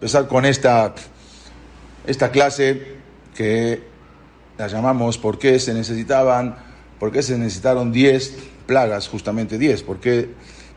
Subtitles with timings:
[0.00, 0.94] empezar con esta,
[2.06, 2.96] esta clase
[3.34, 3.82] que
[4.56, 6.56] la llamamos ¿Por qué se necesitaban,
[6.98, 8.34] por qué se necesitaron 10
[8.64, 9.82] plagas, justamente 10?
[9.82, 10.30] ¿Por qué,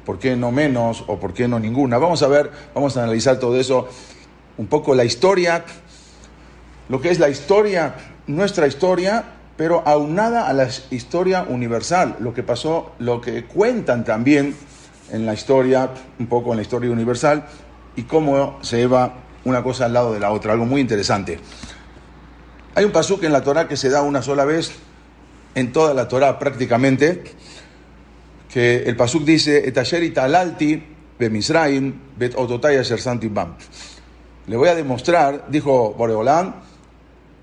[0.05, 1.99] ¿Por qué no menos o por qué no ninguna?
[1.99, 3.87] Vamos a ver, vamos a analizar todo eso,
[4.57, 5.63] un poco la historia,
[6.89, 7.95] lo que es la historia,
[8.27, 9.23] nuestra historia,
[9.55, 14.53] pero aunada a la historia universal, lo que pasó, lo que cuentan también
[15.13, 17.45] en la historia, un poco en la historia universal,
[17.95, 19.15] y cómo se lleva
[19.45, 21.39] una cosa al lado de la otra, algo muy interesante.
[22.75, 24.71] Hay un pasuk en la Torah que se da una sola vez,
[25.55, 27.23] en toda la Torah prácticamente,
[28.51, 29.71] que el pasuk dice.
[34.47, 36.55] Le voy a demostrar, dijo Boreolán,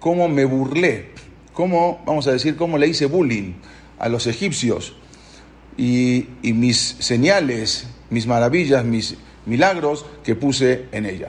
[0.01, 1.11] cómo me burlé,
[1.53, 3.55] cómo, vamos a decir, cómo le hice bullying
[3.99, 4.97] a los egipcios
[5.77, 9.17] y mis señales, mis maravillas, mis
[9.51, 11.29] milagros que puse en ella.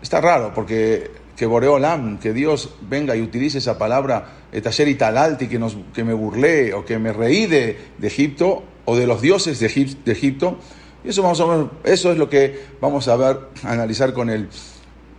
[0.00, 5.58] Está raro porque que Boreolam, que Dios venga y utilice esa palabra etasher y que,
[5.58, 9.66] nos, que me burlé o que me reí de, Egipto o de los dioses de,
[9.66, 10.58] Egipto.
[11.04, 14.48] Y eso, vamos a eso es lo que vamos a ver, a analizar con él,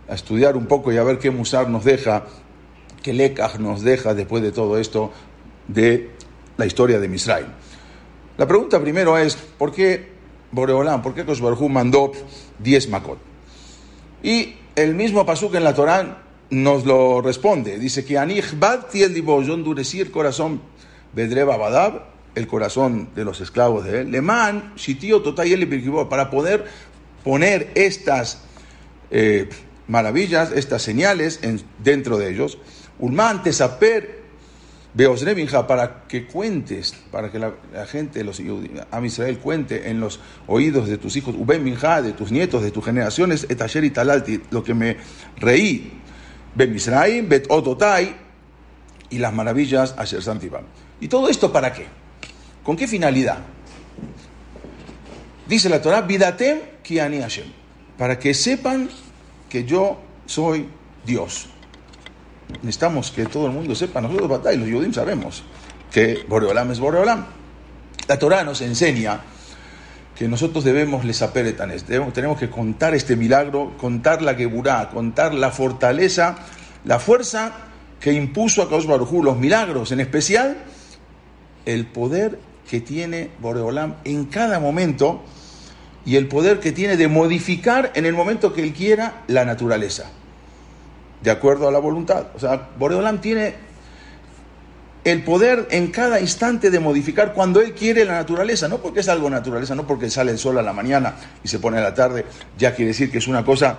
[0.08, 2.24] a estudiar un poco y a ver qué Musar nos deja,
[3.02, 5.12] qué Lekaj nos deja después de todo esto
[5.68, 6.10] de
[6.56, 7.48] la historia de Misraim.
[8.38, 10.13] La pregunta primero es, ¿por qué
[10.54, 12.12] Boreolam, por qué Kosbarjú mandó
[12.60, 13.18] 10 Makot?
[14.22, 16.18] Y el mismo Pasuk en la Torán
[16.50, 17.78] nos lo responde.
[17.78, 20.60] Dice que Anich Bati el yo endurecí el corazón
[21.12, 24.10] Bedreba Badab, el corazón de los esclavos de él.
[24.10, 25.68] Leman, Shitio Totayel
[26.08, 26.66] para poder
[27.22, 28.42] poner estas
[29.10, 29.48] eh,
[29.88, 32.58] maravillas, estas señales en, dentro de ellos.
[32.98, 34.23] Ulman Tesaper
[35.66, 37.52] para que cuentes, para que la,
[37.86, 38.40] gente, los
[38.90, 39.00] a
[39.38, 41.34] cuente en los oídos de tus hijos,
[42.04, 44.96] de tus nietos, de tus generaciones, Etasher y Talalti, lo que me
[45.36, 45.92] reí,
[46.54, 46.72] Ben
[47.28, 48.14] Bet Ototai,
[49.10, 50.64] y las maravillas Santiban.
[51.00, 51.86] ¿Y todo esto para qué?
[52.62, 53.38] ¿Con qué finalidad?
[55.48, 57.46] Dice la Torah, Vidatem Kiani Hashem,
[57.98, 58.88] para que sepan
[59.48, 60.68] que yo soy
[61.04, 61.48] Dios
[62.62, 65.42] necesitamos que todo el mundo sepa, nosotros batalla, los judíos sabemos
[65.90, 67.24] que Boreolam es Boreolam.
[68.08, 69.20] La Torah nos enseña
[70.16, 71.22] que nosotros debemos les
[72.12, 76.36] tenemos que contar este milagro, contar la Geburá, contar la fortaleza,
[76.84, 77.52] la fuerza
[78.00, 80.58] que impuso a Kaos Barujú, los milagros, en especial
[81.64, 82.38] el poder
[82.68, 85.22] que tiene Boreolam en cada momento
[86.04, 90.10] y el poder que tiene de modificar en el momento que él quiera la naturaleza
[91.24, 92.26] de acuerdo a la voluntad.
[92.36, 93.54] O sea, Boreolam tiene
[95.04, 99.08] el poder en cada instante de modificar cuando Él quiere la naturaleza, no porque es
[99.08, 101.94] algo naturaleza, no porque sale el sol a la mañana y se pone a la
[101.94, 102.26] tarde,
[102.58, 103.78] ya quiere decir que es una cosa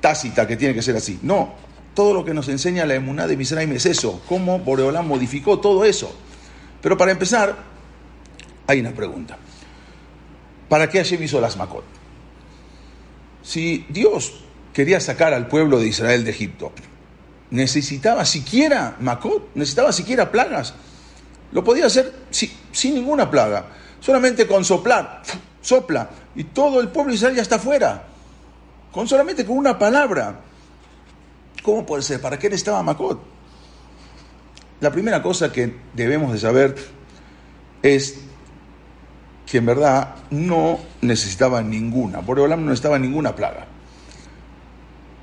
[0.00, 1.18] tácita que tiene que ser así.
[1.22, 1.52] No,
[1.94, 5.84] todo lo que nos enseña la emuná de Misraim es eso, cómo Boreolam modificó todo
[5.84, 6.14] eso.
[6.80, 7.56] Pero para empezar,
[8.66, 9.36] hay una pregunta.
[10.70, 11.84] ¿Para qué Hashem hizo las Makot?
[13.42, 14.45] Si Dios
[14.76, 16.70] quería sacar al pueblo de Israel de Egipto.
[17.50, 20.74] Necesitaba siquiera Macot, necesitaba siquiera plagas.
[21.52, 23.68] Lo podía hacer sin ninguna plaga,
[24.00, 25.22] solamente con soplar,
[25.62, 28.04] sopla, y todo el pueblo de Israel ya está fuera,
[28.92, 30.40] con solamente con una palabra.
[31.62, 32.20] ¿Cómo puede ser?
[32.20, 33.18] ¿Para qué necesitaba Macot?
[34.80, 36.76] La primera cosa que debemos de saber
[37.82, 38.18] es
[39.46, 43.68] que en verdad no necesitaba ninguna, por no necesitaba ninguna plaga.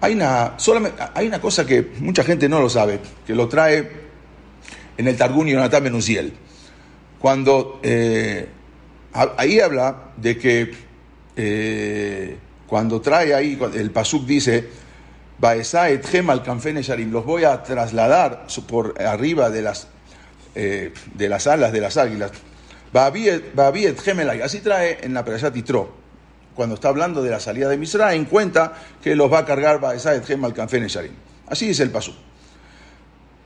[0.03, 3.89] Hay una, solamente, hay una cosa que mucha gente no lo sabe, que lo trae
[4.97, 6.33] en el Targum Yonatán Menuziel.
[7.19, 8.49] Cuando eh,
[9.13, 10.73] ahí habla de que
[11.37, 12.37] eh,
[12.67, 14.67] cuando trae ahí, el Pasuk dice,
[15.39, 19.87] los voy a trasladar por arriba de las,
[20.53, 22.31] eh, de las alas de las águilas.
[24.43, 26.02] Así trae en la Perashat Titro
[26.55, 29.79] cuando está hablando de la salida de Misra, en cuenta que los va a cargar
[29.79, 31.13] Baesaed Gemal Kanfen Sharim.
[31.47, 32.13] Así dice el pasú.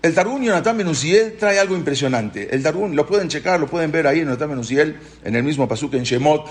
[0.02, 2.54] El Targum Yonatán Menuziel trae algo impresionante.
[2.54, 5.68] El Targum, lo pueden checar, lo pueden ver ahí en Yonatán Menuziel, en el mismo
[5.68, 6.48] pasuk en Shemot,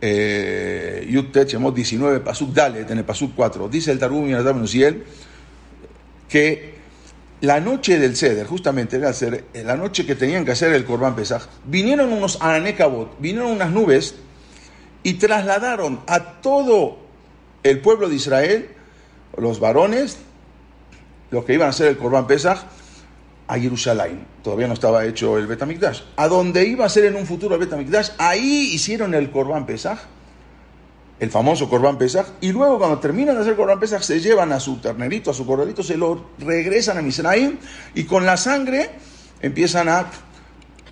[0.00, 1.06] eh,
[1.46, 3.68] Shemot 19, pasuk Dalet, en el pasuk 4.
[3.68, 5.04] Dice el Targum Yonatán Menuziel
[6.28, 6.72] que
[7.42, 12.12] la noche del Ceder, justamente la noche que tenían que hacer el Corban Pesach, vinieron
[12.12, 14.14] unos Ananekabot, vinieron unas nubes
[15.02, 16.98] y trasladaron a todo
[17.62, 18.68] el pueblo de Israel,
[19.36, 20.18] los varones,
[21.30, 22.58] los que iban a hacer el Corban Pesach,
[23.48, 24.26] a Jerusalén.
[24.42, 26.02] Todavía no estaba hecho el Betamikdash.
[26.16, 29.98] A donde iba a ser en un futuro el Betamikdash, ahí hicieron el Corban Pesach
[31.22, 34.58] el famoso Corban Pesach, y luego cuando terminan de hacer Corban Pesach se llevan a
[34.58, 37.58] su ternerito, a su corderito, se lo regresan a Misraim
[37.94, 38.90] y con la sangre
[39.40, 40.10] empiezan a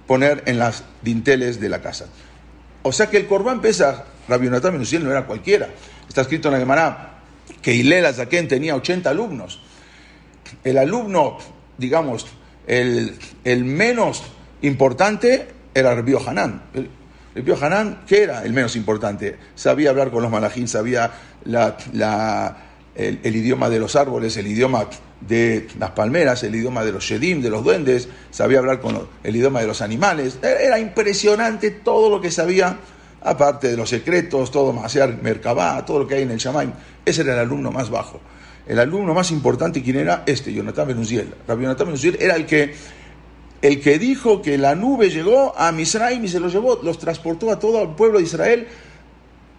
[0.07, 2.07] poner en las dinteles de la casa.
[2.83, 5.69] O sea que el Corban Pesach, Rabbi Yonatan Menusiel no era cualquiera.
[6.09, 7.19] Está escrito en la Gemara
[7.61, 9.61] que Hilela Zaken tenía 80 alumnos.
[10.65, 11.39] El alumno,
[11.77, 12.27] digamos,
[12.67, 14.23] el, el menos
[14.63, 16.63] importante era Rabbi Hanan.
[17.35, 19.37] Rabbi Hanan, ¿qué era el menos importante?
[19.55, 21.11] Sabía hablar con los malajín, sabía
[21.45, 22.57] la,
[22.95, 24.87] el, idioma de los árboles, el idioma
[25.21, 29.37] de las palmeras, el idioma de los shedim, de los duendes, sabía hablar con el
[29.37, 30.39] idioma de los animales.
[30.43, 32.79] Era impresionante todo lo que sabía,
[33.23, 34.75] aparte de los secretos, todo
[35.23, 36.73] Merkabah, todo lo que hay en el Shamaim.
[37.05, 38.21] Ese era el alumno más bajo.
[38.67, 40.23] El alumno más importante, ¿quién era?
[40.27, 41.35] Este, Jonathan Benuziel.
[41.47, 42.75] Rabbi Jonathan Benuziel era el que,
[43.63, 47.51] el que dijo que la nube llegó a Misraim y se los llevó, los transportó
[47.51, 48.69] a todo el pueblo de Israel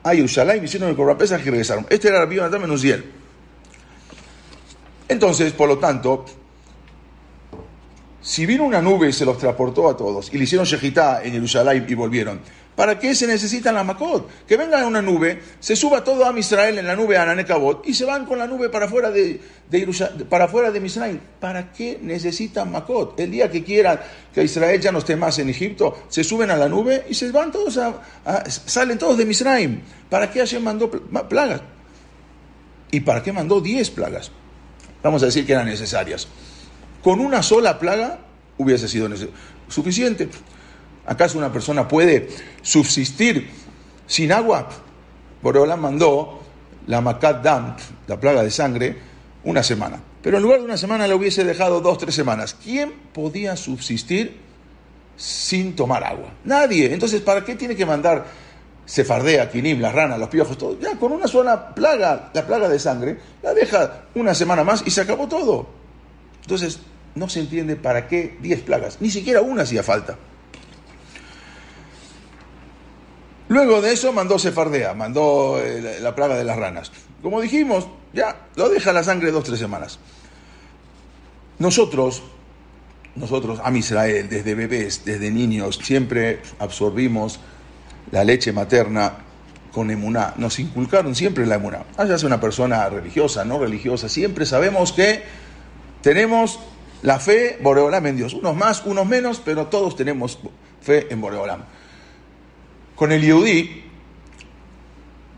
[0.04, 1.86] a Yerushalayim, hicieron el Corrapesa y regresaron.
[1.90, 3.21] Este era Rabbi Jonathan Benuziel.
[5.12, 6.24] Entonces, por lo tanto,
[8.22, 11.34] si vino una nube y se los transportó a todos y le hicieron shejitá en
[11.34, 12.40] Jerusalén y volvieron,
[12.78, 14.46] ¿para qué se necesitan la Makot?
[14.48, 17.94] Que venga una nube, se suba todo a Israel en la nube a Nanekabot y
[17.94, 19.42] se van con la nube para fuera de,
[20.30, 21.20] para de Misraim.
[21.42, 23.20] ¿Para qué necesitan Makot?
[23.20, 24.00] El día que quieran
[24.34, 27.30] que Israel ya no esté más en Egipto, se suben a la nube y se
[27.34, 29.82] van todos a, a salen todos de Misraim.
[30.10, 31.60] ¿Para qué Hashem mandó plagas?
[32.92, 34.32] ¿Y para qué mandó 10 plagas?
[35.04, 36.28] Vamos a decir que eran necesarias.
[37.04, 38.20] Con una sola plaga
[38.58, 39.10] hubiese sido
[39.68, 40.30] suficiente.
[41.06, 42.30] ¿Acaso una persona puede
[42.62, 43.50] subsistir
[44.06, 44.70] sin agua?
[45.42, 46.42] Boreolán mandó
[46.88, 47.76] la Makat Dam,
[48.08, 48.98] la plaga de sangre,
[49.44, 50.00] una semana.
[50.22, 52.56] Pero en lugar de una semana le hubiese dejado dos, tres semanas.
[52.64, 54.38] ¿Quién podía subsistir
[55.18, 56.30] sin tomar agua?
[56.44, 56.94] Nadie.
[56.94, 58.26] Entonces, ¿para qué tiene que mandar
[58.86, 60.80] Sefardea, Quinim, las ranas, los piojos, todo.
[60.80, 64.92] Ya con una sola plaga, la plaga de sangre, la deja una semana más y
[64.92, 65.68] se acabó todo.
[66.42, 66.80] Entonces,
[67.16, 70.18] no se entiende para qué 10 plagas, ni siquiera una hacía falta.
[73.48, 76.92] Luego de eso mandó Sefardea, mandó eh, la plaga de las ranas.
[77.22, 80.00] Como dijimos, ya lo deja la sangre dos, tres semanas.
[81.60, 82.24] Nosotros,
[83.16, 87.42] nosotros, a Israel, desde bebés, desde niños, siempre absorbimos
[88.10, 89.14] la leche materna
[89.72, 90.34] con emuná.
[90.38, 91.84] Nos inculcaron siempre la emuná.
[91.98, 95.24] Haya sea una persona religiosa, no religiosa, siempre sabemos que
[96.02, 96.60] tenemos
[97.04, 98.34] la fe Boreolam en Dios.
[98.34, 100.40] Unos más, unos menos, pero todos tenemos
[100.82, 101.64] fe en Boreolam.
[102.96, 103.86] Con el Yehudí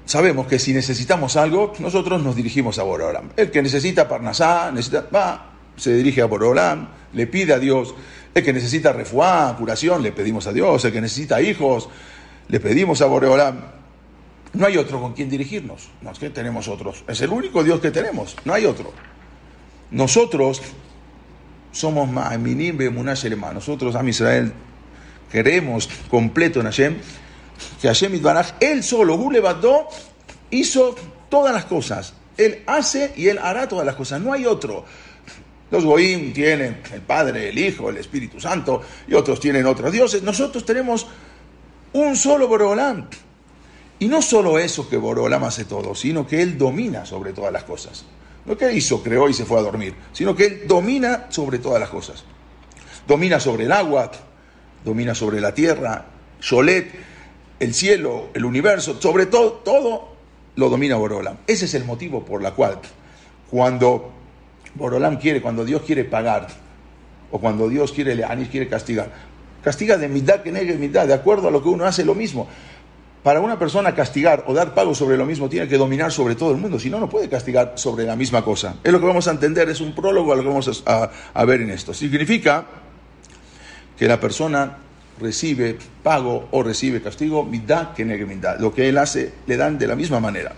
[0.06, 3.30] sabemos que si necesitamos algo, nosotros nos dirigimos a Boreolam.
[3.38, 7.94] El que necesita Parnasá, necesita, va, se dirige a Boreolam, le pide a Dios.
[8.34, 10.84] El que necesita refuá, curación, le pedimos a Dios.
[10.86, 11.88] El que necesita hijos,
[12.48, 13.60] le pedimos a Boreolam,
[14.54, 17.80] no hay otro con quien dirigirnos, no es que tenemos otros, es el único Dios
[17.80, 18.92] que tenemos, no hay otro.
[19.92, 20.62] Nosotros
[21.72, 24.54] somos Ma'aminim Bemunash nosotros, a Israel,
[25.32, 26.98] queremos completo en Hashem,
[27.82, 29.88] que Hashem Itbaraj, él solo, Gulebadó,
[30.52, 30.96] hizo
[31.30, 32.14] todas las cosas.
[32.38, 34.86] Él hace y él hará todas las cosas, no hay otro.
[35.72, 40.22] Los Goim tienen el Padre, el Hijo, el Espíritu Santo, y otros tienen otros dioses.
[40.22, 41.08] Nosotros tenemos
[41.94, 43.08] un solo Borolam.
[44.00, 47.64] Y no solo eso que Borolam hace todo, sino que Él domina sobre todas las
[47.64, 48.06] cosas.
[48.46, 51.80] No que hizo, creó y se fue a dormir, sino que Él domina sobre todas
[51.80, 52.26] las cosas.
[53.08, 54.12] Domina sobre el agua,
[54.84, 56.06] domina sobre la tierra,
[56.42, 56.92] Sholet,
[57.60, 60.14] el cielo, el universo, sobre todo, todo
[60.56, 61.38] lo domina Borolam.
[61.48, 62.80] Ese es el motivo por la cual
[63.50, 64.12] cuando
[64.76, 66.48] Borolam quiere, cuando Dios quiere pagar,
[67.32, 68.16] o cuando Dios quiere,
[68.52, 69.12] quiere castigar,
[69.64, 72.48] Castiga de mitad que negue mitad, de acuerdo a lo que uno hace lo mismo.
[73.24, 76.52] Para una persona castigar o dar pago sobre lo mismo tiene que dominar sobre todo
[76.52, 78.76] el mundo, si no, no puede castigar sobre la misma cosa.
[78.84, 81.62] Es lo que vamos a entender, es un prólogo a lo que vamos a, ver
[81.62, 81.94] en esto.
[81.94, 82.66] Significa
[83.98, 84.80] que la persona
[85.22, 88.60] recibe pago o recibe castigo, mitad que negue mitad.
[88.60, 90.52] Lo que él hace le dan de la misma manera.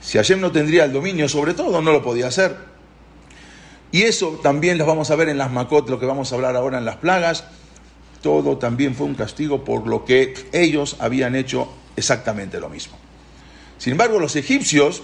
[0.00, 2.54] Si Hashem no tendría el dominio sobre todo, no lo podía hacer.
[3.90, 6.54] Y eso también lo vamos a ver en las Makot, lo que vamos a hablar
[6.54, 7.44] ahora en las plagas
[8.22, 12.96] todo también fue un castigo por lo que ellos habían hecho exactamente lo mismo.
[13.76, 15.02] Sin embargo, los egipcios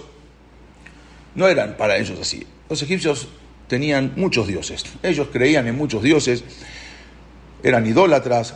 [1.35, 2.47] no eran para ellos así.
[2.69, 3.27] Los egipcios
[3.67, 4.83] tenían muchos dioses.
[5.03, 6.43] Ellos creían en muchos dioses,
[7.61, 8.55] eran idólatras,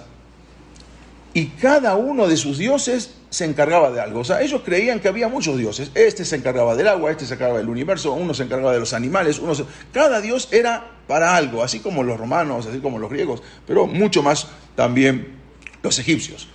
[1.33, 4.19] y cada uno de sus dioses se encargaba de algo.
[4.19, 5.89] O sea, ellos creían que había muchos dioses.
[5.95, 8.93] Este se encargaba del agua, este se encargaba del universo, uno se encargaba de los
[8.93, 9.53] animales, uno
[9.91, 14.21] cada dios era para algo, así como los romanos, así como los griegos, pero mucho
[14.21, 15.39] más también
[15.81, 16.47] los egipcios.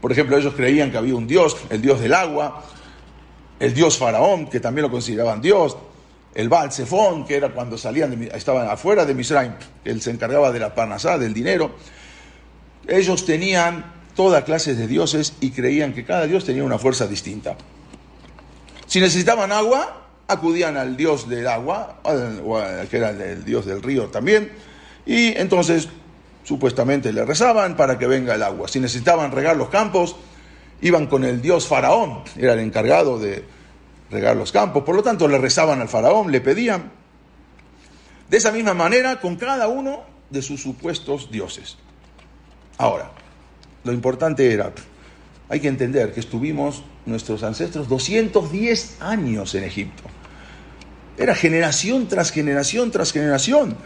[0.00, 2.64] Por ejemplo, ellos creían que había un dios, el dios del agua,
[3.60, 5.76] el dios faraón, que también lo consideraban dios,
[6.34, 6.70] el Baal
[7.24, 9.52] que era cuando salían, de, estaban afuera de Misraim,
[9.84, 11.76] él se encargaba de la parnasá, del dinero.
[12.88, 17.56] Ellos tenían toda clase de dioses y creían que cada dios tenía una fuerza distinta.
[18.86, 22.00] Si necesitaban agua, acudían al dios del agua,
[22.90, 24.50] que era el dios del río también,
[25.06, 25.88] y entonces
[26.44, 28.68] supuestamente le rezaban para que venga el agua.
[28.68, 30.16] Si necesitaban regar los campos,
[30.82, 33.44] iban con el dios faraón, era el encargado de
[34.10, 36.90] regar los campos, por lo tanto le rezaban al faraón, le pedían.
[38.28, 41.76] De esa misma manera con cada uno de sus supuestos dioses.
[42.78, 43.10] Ahora,
[43.84, 44.72] lo importante era,
[45.48, 50.02] hay que entender que estuvimos nuestros ancestros 210 años en Egipto.
[51.18, 53.76] Era generación tras generación tras generación.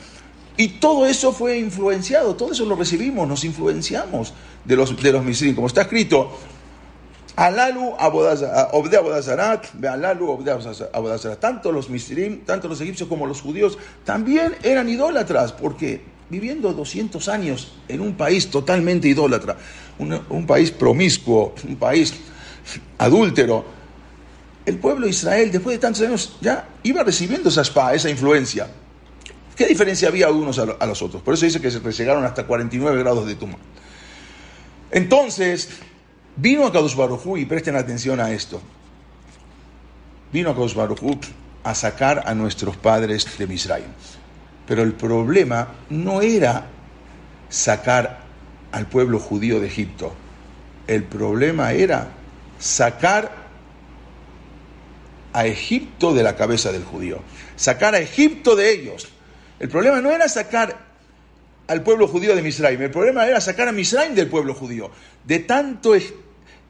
[0.57, 4.35] Y todo eso fue influenciado, todo eso lo recibimos, nos influenciamos
[4.65, 5.25] de los, de los.
[5.55, 6.39] Como está escrito,
[7.37, 14.55] Alalu obde abodazarat, alalu obde Tanto los misrim, tanto los egipcios como los judíos también
[14.63, 19.57] eran idólatras, porque viviendo 200 años en un país totalmente idólatra,
[19.99, 22.15] un, país promiscuo, un país
[22.99, 23.65] adúltero,
[24.67, 28.69] el pueblo de Israel, después de tantos años, ya iba recibiendo esa spa, esa influencia.
[29.55, 31.23] ¿Qué diferencia había unos a los otros?
[31.23, 33.59] Por eso dice que se llegaron hasta 49 grados de tuma.
[34.91, 35.69] Entonces,
[36.37, 38.61] vino a Kadosh Barujú, y presten atención a esto,
[40.33, 41.19] vino a Kadosh Barujú
[41.63, 43.85] a sacar a nuestros padres de Misraim.
[44.67, 46.67] Pero el problema no era
[47.49, 48.21] sacar
[48.73, 50.15] al pueblo judío de Egipto.
[50.87, 52.09] El problema era
[52.59, 53.45] sacar
[55.33, 57.21] a Egipto de la cabeza del judío.
[57.57, 59.09] Sacar a Egipto de ellos.
[59.59, 60.77] El problema no era sacar
[61.67, 62.81] al pueblo judío de Misraim.
[62.81, 64.91] El problema era sacar a Misraim del pueblo judío.
[65.25, 65.95] De tanto,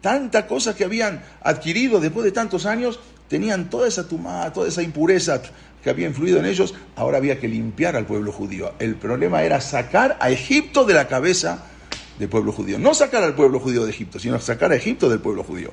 [0.01, 4.83] tanta cosa que habían adquirido después de tantos años, tenían toda esa tumada, toda esa
[4.83, 5.43] impureza,
[5.85, 8.73] que había influido en ellos, ahora había que limpiar al pueblo judío.
[8.79, 11.67] El problema era sacar a Egipto de la cabeza
[12.19, 12.79] del pueblo judío.
[12.79, 15.73] No sacar al pueblo judío de Egipto, sino sacar a Egipto del pueblo judío.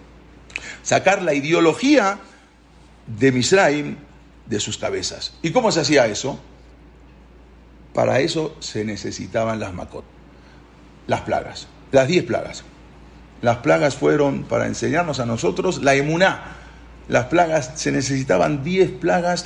[0.84, 2.20] Sacar la ideología
[3.08, 3.96] de Misraim
[4.48, 5.34] de sus cabezas.
[5.42, 6.42] ¿Y cómo se hacía eso?
[7.94, 10.04] Para eso se necesitaban las Makot,
[11.08, 12.66] las plagas, las diez plagas.
[13.42, 16.58] Las plagas fueron para enseñarnos a nosotros la emuná.
[17.08, 19.46] Las plagas, se necesitaban diez plagas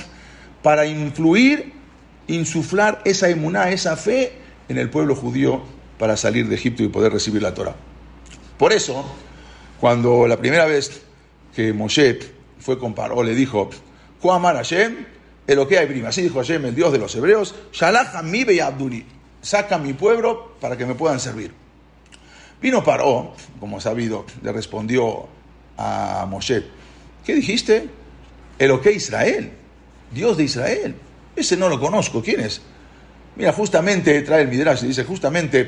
[0.66, 1.72] para influir,
[2.26, 4.32] insuflar esa emuná, esa fe
[4.68, 5.62] en el pueblo judío
[5.96, 7.76] para salir de Egipto y poder recibir la Torah.
[8.58, 9.04] Por eso,
[9.78, 11.02] cuando la primera vez
[11.54, 12.18] que Moshe
[12.58, 13.70] fue con Paró, le dijo,
[14.20, 15.06] Kuamar Hashem,
[15.46, 19.06] que hay prima, así dijo Hashem, el Dios de los hebreos, Shalach mi Abduli,
[19.40, 21.52] saca a mi pueblo para que me puedan servir.
[22.60, 25.28] Vino Paró, como sabido, le respondió
[25.78, 26.64] a Moshe,
[27.24, 27.88] ¿qué dijiste?
[28.58, 29.52] que Israel.
[30.10, 30.94] Dios de Israel.
[31.34, 32.22] Ese no lo conozco.
[32.22, 32.60] ¿Quién es?
[33.36, 35.66] Mira, justamente trae el Midrash y dice, justamente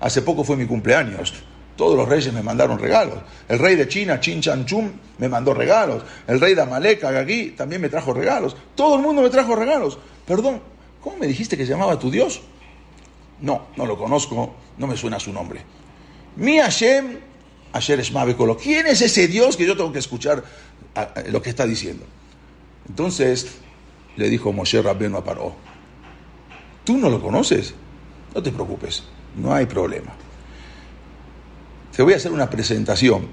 [0.00, 1.34] hace poco fue mi cumpleaños.
[1.76, 3.18] Todos los reyes me mandaron regalos.
[3.48, 6.02] El rey de China, Chin Chan Chum, me mandó regalos.
[6.26, 8.56] El rey de Amalek, Agagí, también me trajo regalos.
[8.74, 9.98] Todo el mundo me trajo regalos.
[10.26, 10.60] Perdón,
[11.00, 12.42] ¿cómo me dijiste que se llamaba tu Dios?
[13.40, 15.62] No, no lo conozco, no me suena su nombre.
[16.36, 17.18] Mi Hashem,
[17.72, 18.56] Asher Esmabekolo.
[18.56, 20.44] ¿Quién es ese Dios que yo tengo que escuchar
[21.26, 22.04] lo que está diciendo?
[22.88, 23.61] Entonces,
[24.16, 25.54] le dijo Moshe Rabbenu a Paró,
[26.84, 27.74] tú no lo conoces,
[28.34, 29.04] no te preocupes,
[29.36, 30.12] no hay problema.
[31.94, 33.28] Te voy a hacer una presentación,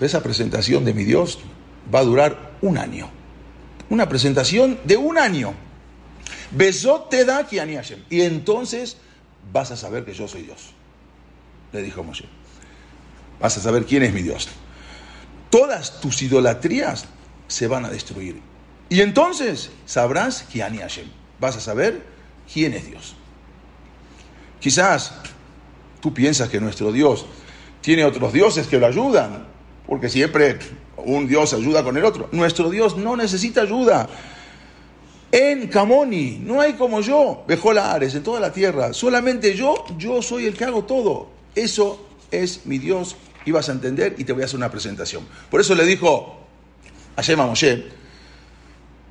[0.00, 1.38] esa presentación de mi Dios
[1.92, 3.10] va a durar un año.
[3.90, 5.54] Una presentación de un año.
[6.50, 7.46] Besote da
[8.10, 8.98] Y entonces
[9.52, 10.72] vas a saber que yo soy Dios.
[11.72, 12.26] Le dijo Moshe.
[13.40, 14.48] Vas a saber quién es mi Dios.
[15.50, 17.06] Todas tus idolatrías
[17.46, 18.40] se van a destruir.
[18.88, 21.06] Y entonces sabrás quién Hashem.
[21.40, 22.02] Vas a saber
[22.52, 23.14] quién es Dios.
[24.60, 25.14] Quizás
[26.00, 27.26] tú piensas que nuestro Dios
[27.80, 29.46] tiene otros dioses que lo ayudan,
[29.86, 30.58] porque siempre
[30.96, 32.28] un Dios ayuda con el otro.
[32.32, 34.08] Nuestro Dios no necesita ayuda.
[35.30, 37.44] En Camoni no hay como yo,
[37.82, 38.92] Ares, en toda la tierra.
[38.94, 41.28] Solamente yo, yo soy el que hago todo.
[41.54, 45.26] Eso es mi Dios y vas a entender y te voy a hacer una presentación.
[45.50, 46.38] Por eso le dijo
[47.16, 47.97] a Shema Moshe,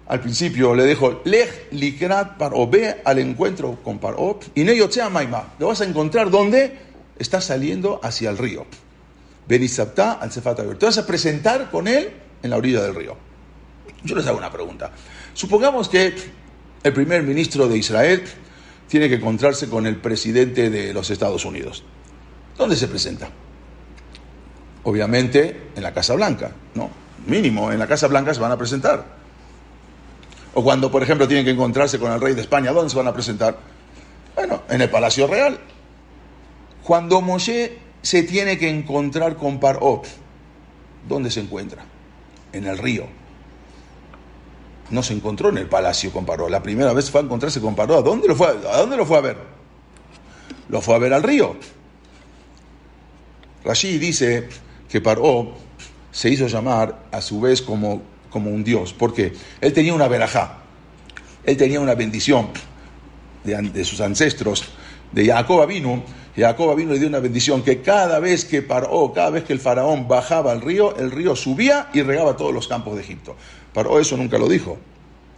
[0.07, 5.09] al principio le dijo, Lej likrat paro, ve al encuentro con paro, y no yotzea
[5.09, 5.53] maima.
[5.59, 6.77] Lo vas a encontrar donde
[7.19, 8.65] está saliendo hacia el río.
[9.47, 12.11] Benisapta al Te vas a presentar con él
[12.43, 13.17] en la orilla del río.
[14.03, 14.91] Yo les hago una pregunta.
[15.33, 16.13] Supongamos que
[16.83, 18.23] el primer ministro de Israel
[18.87, 21.83] tiene que encontrarse con el presidente de los Estados Unidos.
[22.57, 23.29] ¿Dónde se presenta?
[24.83, 26.89] Obviamente en la Casa Blanca, ¿no?
[27.25, 29.17] mínimo, en la Casa Blanca se van a presentar.
[30.57, 33.05] O cuando, por ejemplo, tienen que encontrarse con el rey de España, ¿dónde se van
[33.05, 33.59] a presentar?
[34.33, 35.59] Bueno, en el Palacio Real.
[36.81, 40.01] Cuando Moshe se tiene que encontrar con Paró,
[41.07, 41.85] ¿dónde se encuentra?
[42.53, 43.05] En el río.
[44.89, 46.49] No se encontró en el palacio con Paró.
[46.49, 47.99] La primera vez fue a encontrarse con Paró.
[47.99, 49.37] ¿A dónde lo fue a, dónde lo fue a ver?
[50.69, 51.55] Lo fue a ver al río.
[53.63, 54.49] Rashi dice
[54.89, 55.53] que Paró
[56.11, 58.93] se hizo llamar a su vez como, como un dios.
[58.93, 60.59] porque Él tenía una verajá.
[61.43, 62.49] Él tenía una bendición
[63.43, 64.65] de, sus ancestros,
[65.11, 66.03] de Jacob vino
[66.37, 69.59] Jacob vino le dio una bendición que cada vez que paró, cada vez que el
[69.59, 73.35] faraón bajaba al río, el río subía y regaba todos los campos de Egipto.
[73.73, 74.77] Paró eso nunca lo dijo.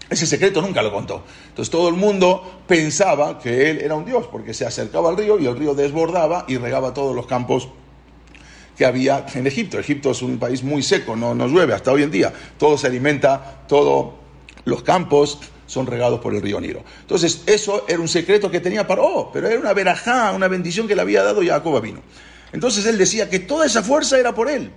[0.10, 1.24] Ese secreto nunca lo contó.
[1.48, 5.40] Entonces todo el mundo pensaba que él era un dios, porque se acercaba al río
[5.40, 7.70] y el río desbordaba y regaba todos los campos
[8.80, 9.78] que había en Egipto.
[9.78, 12.32] Egipto es un país muy seco, no, no llueve hasta hoy en día.
[12.58, 14.14] Todo se alimenta, todos
[14.64, 16.82] los campos, son regados por el río Nilo.
[17.02, 20.96] Entonces, eso era un secreto que tenía Paró, pero era una verajá, una bendición que
[20.96, 22.00] le había dado Jacob vino.
[22.54, 24.72] Entonces él decía que toda esa fuerza era por él.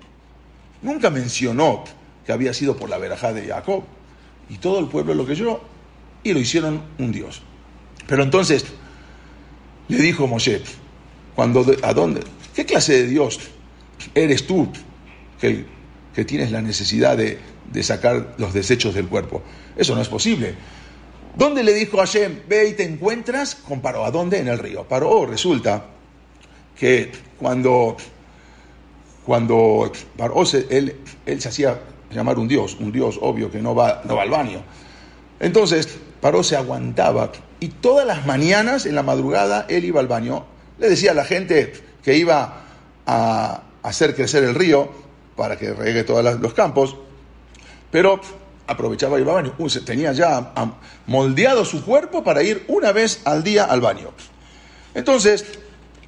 [0.82, 1.84] Nunca mencionó
[2.26, 3.84] que había sido por la verajá de Jacob.
[4.50, 5.60] Y todo el pueblo lo creyó
[6.24, 7.40] y lo hicieron un Dios.
[8.08, 8.64] Pero entonces
[9.86, 10.60] le dijo Moshe,
[11.36, 12.22] cuando, ¿a dónde?
[12.52, 13.38] ¿Qué clase de Dios
[14.14, 14.68] eres tú
[15.40, 15.64] que,
[16.14, 17.38] que tienes la necesidad de,
[17.72, 19.42] de sacar los desechos del cuerpo?
[19.76, 20.54] Eso no es posible.
[21.36, 24.04] ¿Dónde le dijo a Hashem, ve y te encuentras con Paró?
[24.04, 24.38] ¿A dónde?
[24.38, 24.86] En el río.
[24.86, 25.86] Paró resulta
[26.78, 27.96] que cuando,
[29.24, 31.80] cuando Paró él, él se hacía
[32.10, 34.62] llamar un dios, un dios obvio que no va, no va al baño.
[35.40, 40.44] Entonces, Paró se aguantaba y todas las mañanas, en la madrugada, él iba al baño.
[40.78, 41.72] Le decía a la gente
[42.02, 42.60] que iba
[43.06, 44.90] a hacer crecer el río
[45.36, 46.96] para que regue todos los campos,
[47.90, 48.20] pero
[48.66, 49.54] aprovechaba ir al baño.
[49.84, 50.52] Tenía ya
[51.06, 54.10] moldeado su cuerpo para ir una vez al día al baño.
[54.94, 55.44] Entonces,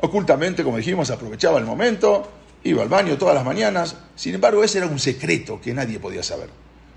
[0.01, 2.31] ocultamente, como dijimos, aprovechaba el momento,
[2.65, 3.97] iba al baño todas las mañanas.
[4.15, 6.51] Sin embargo, ese era un secreto que nadie podía saber.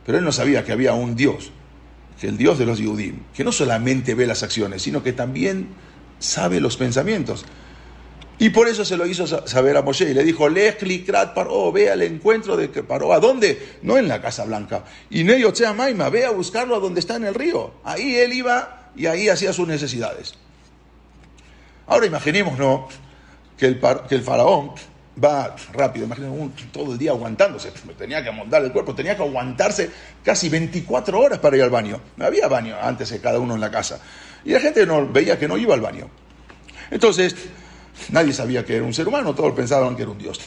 [0.06, 1.51] Pero él no sabía que había un Dios,
[2.19, 5.67] que el Dios de los Yudim, que no solamente ve las acciones, sino que también
[6.19, 7.45] sabe los pensamientos.
[8.39, 11.71] Y por eso se lo hizo saber a Moshe y le dijo, Lechli Krat Paró,
[11.71, 13.13] ve al encuentro de Paró.
[13.13, 13.78] ¿A dónde?
[13.82, 14.84] No en la Casa Blanca.
[15.10, 17.73] Y Neyochea Maima, ve a buscarlo a donde está en el río.
[17.84, 20.36] Ahí él iba y ahí hacía sus necesidades.
[21.88, 22.88] Ahora imaginemos, ¿no?
[23.58, 24.71] Que el, que el faraón
[25.23, 29.89] va rápido, imagínense todo el día aguantándose, tenía que amontar el cuerpo, tenía que aguantarse
[30.23, 32.00] casi 24 horas para ir al baño.
[32.17, 34.00] No había baño antes de cada uno en la casa.
[34.45, 36.10] Y la gente no, veía que no iba al baño.
[36.91, 37.36] Entonces,
[38.10, 40.39] Nadie sabía que era un ser humano, todos pensaban que era un dios.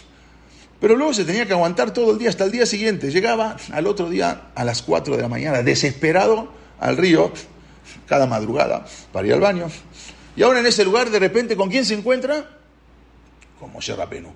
[0.80, 3.10] Pero luego se tenía que aguantar todo el día hasta el día siguiente.
[3.10, 7.32] Llegaba al otro día a las 4 de la mañana, desesperado, al río,
[8.06, 9.66] cada madrugada, para ir al baño.
[10.36, 12.48] Y ahora en ese lugar, de repente, ¿con quién se encuentra?
[13.58, 14.32] Con Moshe Rapeno.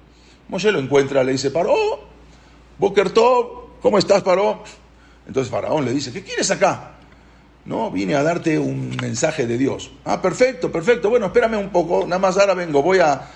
[0.49, 1.75] Moshe lo encuentra, le dice, Paró,
[2.79, 3.13] Boker
[3.81, 4.63] ¿cómo estás, Paró?
[5.27, 6.97] Entonces Faraón le dice, ¿qué quieres acá?
[7.65, 9.91] No, vine a darte un mensaje de Dios.
[10.05, 11.09] Ah, perfecto, perfecto.
[11.09, 13.27] Bueno, espérame un poco, nada más ahora vengo, voy a,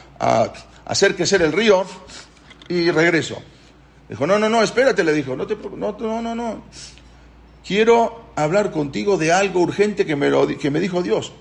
[0.84, 1.84] hacer crecer el río
[2.68, 3.40] y regreso.
[4.08, 6.62] Dijo, no, no, no, espérate, le dijo, no, te, no, no, no, no.
[7.66, 11.32] Quiero hablar contigo de algo urgente que me, lo, que me dijo Dios.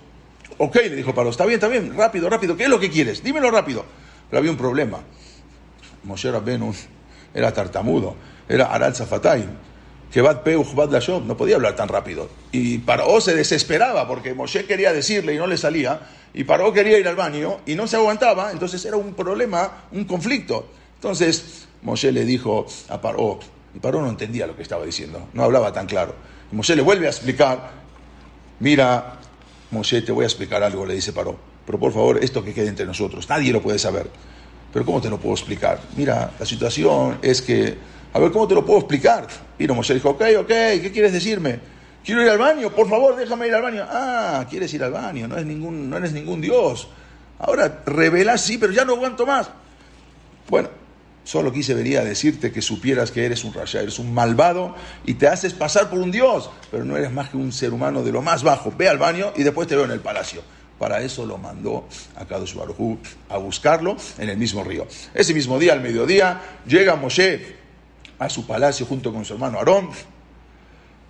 [0.57, 3.21] Ok, le dijo Pablo, está bien, está bien, rápido, rápido, ¿qué es lo que quieres?
[3.21, 3.85] Dímelo rápido.
[4.29, 4.99] Pero había un problema.
[6.03, 6.73] Moshe Rabbeinu
[7.33, 8.15] era tartamudo,
[8.47, 9.66] era Aral Zafatay
[10.11, 10.89] que Bad Peuch Bad
[11.25, 12.29] no podía hablar tan rápido.
[12.51, 16.01] Y Paró se desesperaba porque Moshe quería decirle y no le salía,
[16.33, 20.05] y Paró quería ir al baño y no se aguantaba, entonces era un problema, un
[20.05, 20.67] conflicto.
[20.95, 23.39] Entonces Moshe le dijo a Paró,
[23.75, 26.15] y Paró no entendía lo que estaba diciendo, no hablaba tan claro.
[26.51, 27.71] Y Moshe le vuelve a explicar,
[28.59, 29.19] mira,
[29.71, 32.69] Moshe, te voy a explicar algo, le dice Paró, pero por favor, esto que quede
[32.69, 34.09] entre nosotros, nadie lo puede saber.
[34.71, 35.79] Pero ¿cómo te lo puedo explicar?
[35.95, 37.77] Mira, la situación es que
[38.13, 39.27] a ver, ¿cómo te lo puedo explicar?
[39.59, 41.59] Y Moshe dijo, ok, ok, ¿qué quieres decirme?
[42.03, 43.85] Quiero ir al baño, por favor, déjame ir al baño.
[43.85, 46.87] Ah, quieres ir al baño, no, eres ningún, no eres ningún Dios.
[47.37, 49.49] Ahora, revelas sí, pero ya no aguanto más.
[50.49, 50.69] Bueno,
[51.25, 54.73] solo quise venir a decirte que supieras que eres un raya, eres un malvado
[55.05, 58.01] y te haces pasar por un Dios, pero no eres más que un ser humano
[58.03, 58.73] de lo más bajo.
[58.77, 60.41] Ve al baño y después te veo en el palacio.
[60.79, 64.87] Para eso lo mandó a Kadosh Baruj a buscarlo en el mismo río.
[65.13, 67.56] Ese mismo día, al mediodía, llega Moshe
[68.19, 69.89] a su palacio junto con su hermano Aarón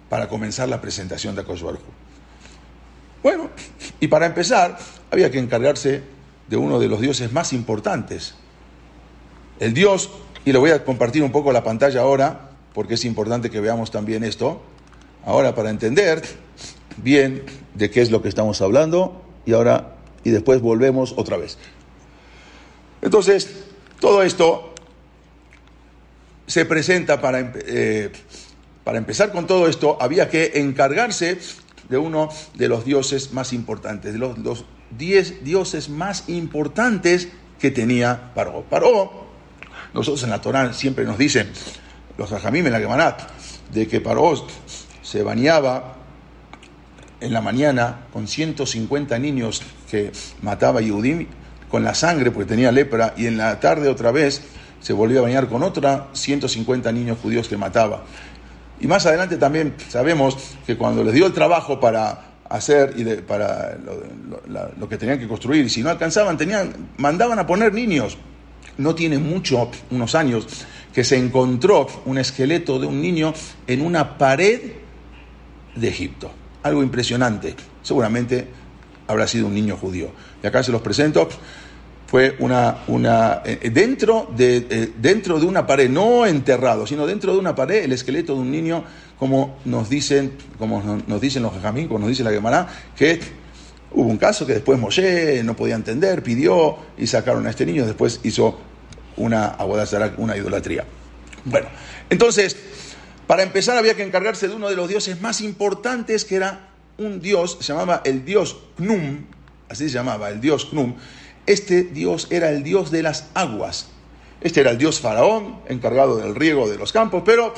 [0.10, 1.64] para comenzar la presentación de Akash
[3.24, 3.50] Bueno,
[4.00, 4.78] y para empezar
[5.12, 6.04] había que encargarse
[6.48, 8.36] de uno de los dioses más importantes.
[9.60, 10.10] El dios,
[10.46, 13.90] y le voy a compartir un poco la pantalla ahora porque es importante que veamos
[13.90, 14.62] también esto.
[15.26, 16.22] Ahora, para entender
[16.98, 17.44] bien
[17.74, 21.58] de qué es lo que estamos hablando, y ahora, y después volvemos otra vez.
[23.02, 23.66] Entonces,
[24.00, 24.76] todo esto
[26.58, 28.12] se presenta para, eh,
[28.84, 31.38] para empezar con todo esto, había que encargarse
[31.88, 34.66] de uno de los dioses más importantes, de los, los
[34.98, 37.28] diez dioses más importantes
[37.60, 38.64] que tenía Paró.
[38.68, 39.28] Paró,
[39.94, 41.48] nosotros en la Torá siempre nos dicen,
[42.18, 43.22] los Ajamim en la Gemanat,
[43.72, 44.48] de que Paró
[45.04, 45.98] se bañaba
[47.22, 51.28] en la mañana con 150 niños que mataba Yehudim
[51.70, 54.42] con la sangre porque tenía lepra y en la tarde otra vez
[54.80, 58.04] se volvió a bañar con otra 150 niños judíos que mataba.
[58.80, 63.78] Y más adelante también sabemos que cuando les dio el trabajo para hacer y para
[64.78, 68.18] lo, que tenían que construir, y si no alcanzaban, tenían, mandaban a poner niños.
[68.78, 70.48] No tiene mucho, unos años,
[70.94, 73.34] que se encontró un esqueleto de un niño
[73.66, 74.74] en una pared
[75.76, 76.32] de Egipto.
[76.64, 77.56] Algo impresionante.
[77.82, 78.48] Seguramente
[79.08, 80.12] habrá sido un niño judío.
[80.44, 81.28] Y acá se los presento.
[82.08, 87.34] Fue una, una eh, dentro, de, eh, dentro de una pared, no enterrado, sino dentro
[87.34, 88.84] de una pared, el esqueleto de un niño,
[89.20, 93.20] como nos dicen, como nos dicen los jajamín, como nos dice la Gemara, que
[93.92, 97.86] hubo un caso que después Moshe no podía entender, pidió y sacaron a este niño,
[97.86, 98.58] después hizo
[99.18, 99.58] una
[100.18, 100.86] una idolatría.
[101.44, 101.68] Bueno,
[102.10, 102.56] entonces,
[103.26, 107.20] para empezar había que encargarse de uno de los dioses más importantes que era un
[107.22, 109.26] dios, se llamaba el dios Knum,
[109.70, 110.96] así se llamaba, el dios Knum.
[111.48, 113.88] Este dios era el dios de las aguas.
[114.42, 117.54] Este era el dios faraón, encargado del riego de los campos, pero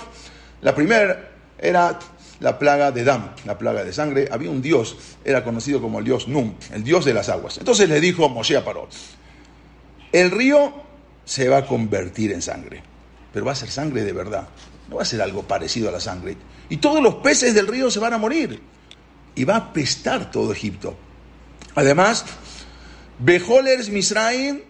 [0.61, 1.99] la primera era
[2.39, 4.29] la plaga de Dam, la plaga de sangre.
[4.31, 7.57] Había un dios, era conocido como el dios Num, el dios de las aguas.
[7.57, 8.87] Entonces le dijo Moshe a Paró,
[10.11, 10.71] el río
[11.25, 12.81] se va a convertir en sangre,
[13.33, 14.47] pero va a ser sangre de verdad,
[14.87, 16.37] no va a ser algo parecido a la sangre.
[16.69, 18.61] Y todos los peces del río se van a morir
[19.35, 20.95] y va a apestar todo Egipto.
[21.75, 22.25] Además,
[23.19, 24.61] Beholers Misraim,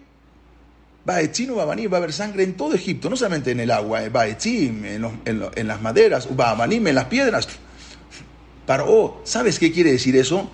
[1.04, 4.84] Baetzim va a haber sangre en todo Egipto, no solamente en el agua, eh, Baetzim,
[4.84, 7.48] en, en, las maderas, Baamanim, en las piedras.
[8.66, 10.50] Paró, ¿sabes qué quiere decir eso?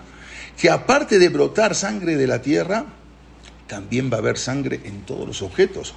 [0.57, 2.85] Que aparte de brotar sangre de la tierra,
[3.67, 5.95] también va a haber sangre en todos los objetos.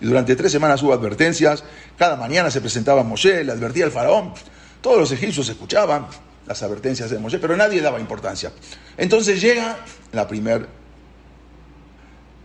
[0.00, 1.62] Y durante tres semanas hubo advertencias,
[1.98, 4.32] cada mañana se presentaba Moshe, le advertía al faraón,
[4.80, 6.06] todos los egipcios escuchaban,
[6.46, 8.52] las advertencias de Moshe, pero nadie daba importancia.
[8.96, 9.78] Entonces llega
[10.12, 10.80] la primer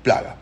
[0.05, 0.37] plaga.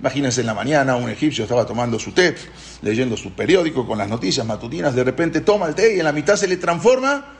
[0.00, 2.34] Imagínense en la mañana, un egipcio estaba tomando su té,
[2.82, 6.12] leyendo su periódico con las noticias matutinas, de repente toma el té y en la
[6.12, 7.34] mitad se le transforma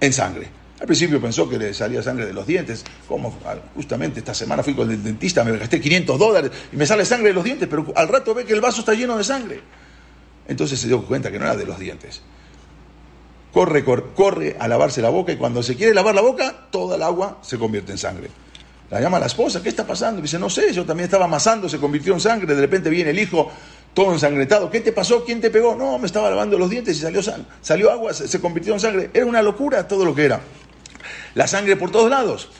[0.00, 0.48] en sangre.
[0.80, 3.36] Al principio pensó que le salía sangre de los dientes, como
[3.74, 7.28] justamente esta semana fui con el dentista, me gasté 500 dólares y me sale sangre
[7.28, 9.60] de los dientes, pero al rato ve que el vaso está lleno de sangre.
[10.46, 12.22] Entonces se dio cuenta que no era de los dientes,
[13.52, 17.02] corre, corre, a lavarse la boca y cuando se quiere lavar la boca, toda el
[17.02, 18.28] agua se convierte en sangre.
[18.90, 20.20] La llama la esposa, ¿qué está pasando?
[20.20, 23.18] dice, no sé, yo también estaba amasando, se convirtió en sangre, de repente viene el
[23.18, 23.50] hijo
[23.94, 25.24] todo ensangrentado, ¿qué te pasó?
[25.24, 25.76] ¿Quién te pegó?
[25.76, 27.20] No, me estaba lavando los dientes y salió,
[27.62, 29.10] salió agua, se, convirtió en sangre.
[29.14, 30.40] Era una locura todo lo que era.
[31.34, 32.50] La sangre por todos lados.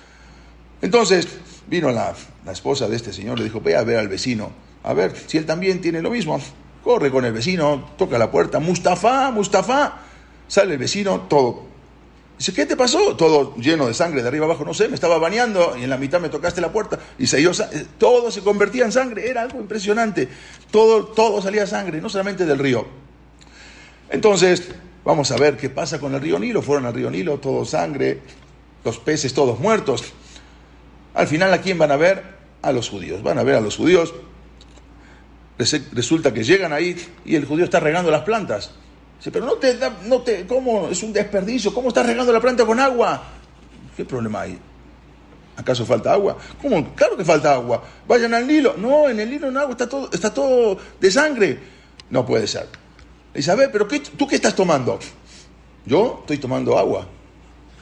[0.80, 1.26] Entonces
[1.66, 2.14] vino la,
[2.46, 4.52] la esposa de este señor, le dijo, ve a ver al vecino,
[4.84, 6.40] a ver si él también tiene lo mismo.
[6.84, 10.02] Corre con el vecino, toca la puerta, Mustafa, Mustafa.
[10.46, 11.73] Sale el vecino, todo.
[12.38, 13.16] Dice, ¿qué te pasó?
[13.16, 15.97] Todo lleno de sangre, de arriba abajo, no sé, me estaba bañando y en la
[15.97, 19.61] mitad me tocaste la puerta y se eh, todo se convertía en sangre, era algo
[19.61, 20.29] impresionante.
[20.70, 22.87] Todo, todo salía sangre, no solamente del río.
[24.11, 24.68] Entonces,
[25.05, 26.61] vamos a ver qué pasa con el río Nilo.
[26.61, 28.20] Fueron al río Nilo, todo sangre,
[28.85, 30.03] los peces todos muertos.
[31.14, 32.35] Al final, ¿a quién van a ver?
[32.62, 33.23] A los judíos.
[33.23, 34.12] Van a ver a los judíos.
[35.57, 38.73] Resulta que llegan ahí y el judío está regando las plantas
[39.30, 40.88] pero no te da, no te, ¿cómo?
[40.88, 43.22] Es un desperdicio, ¿cómo estás regando la planta con agua?
[43.96, 44.58] ¿Qué problema hay?
[45.56, 46.37] ¿Acaso falta agua?
[46.60, 46.94] ¿Cómo?
[46.94, 47.82] Claro que falta agua.
[48.08, 48.74] Vayan al Nilo.
[48.76, 51.58] No, en el Nilo no agua está todo, está todo de sangre.
[52.10, 52.68] No puede ser.
[53.32, 54.98] dice, a ver, pero qué, ¿tú qué estás tomando?
[55.87, 57.06] Yo estoy tomando agua.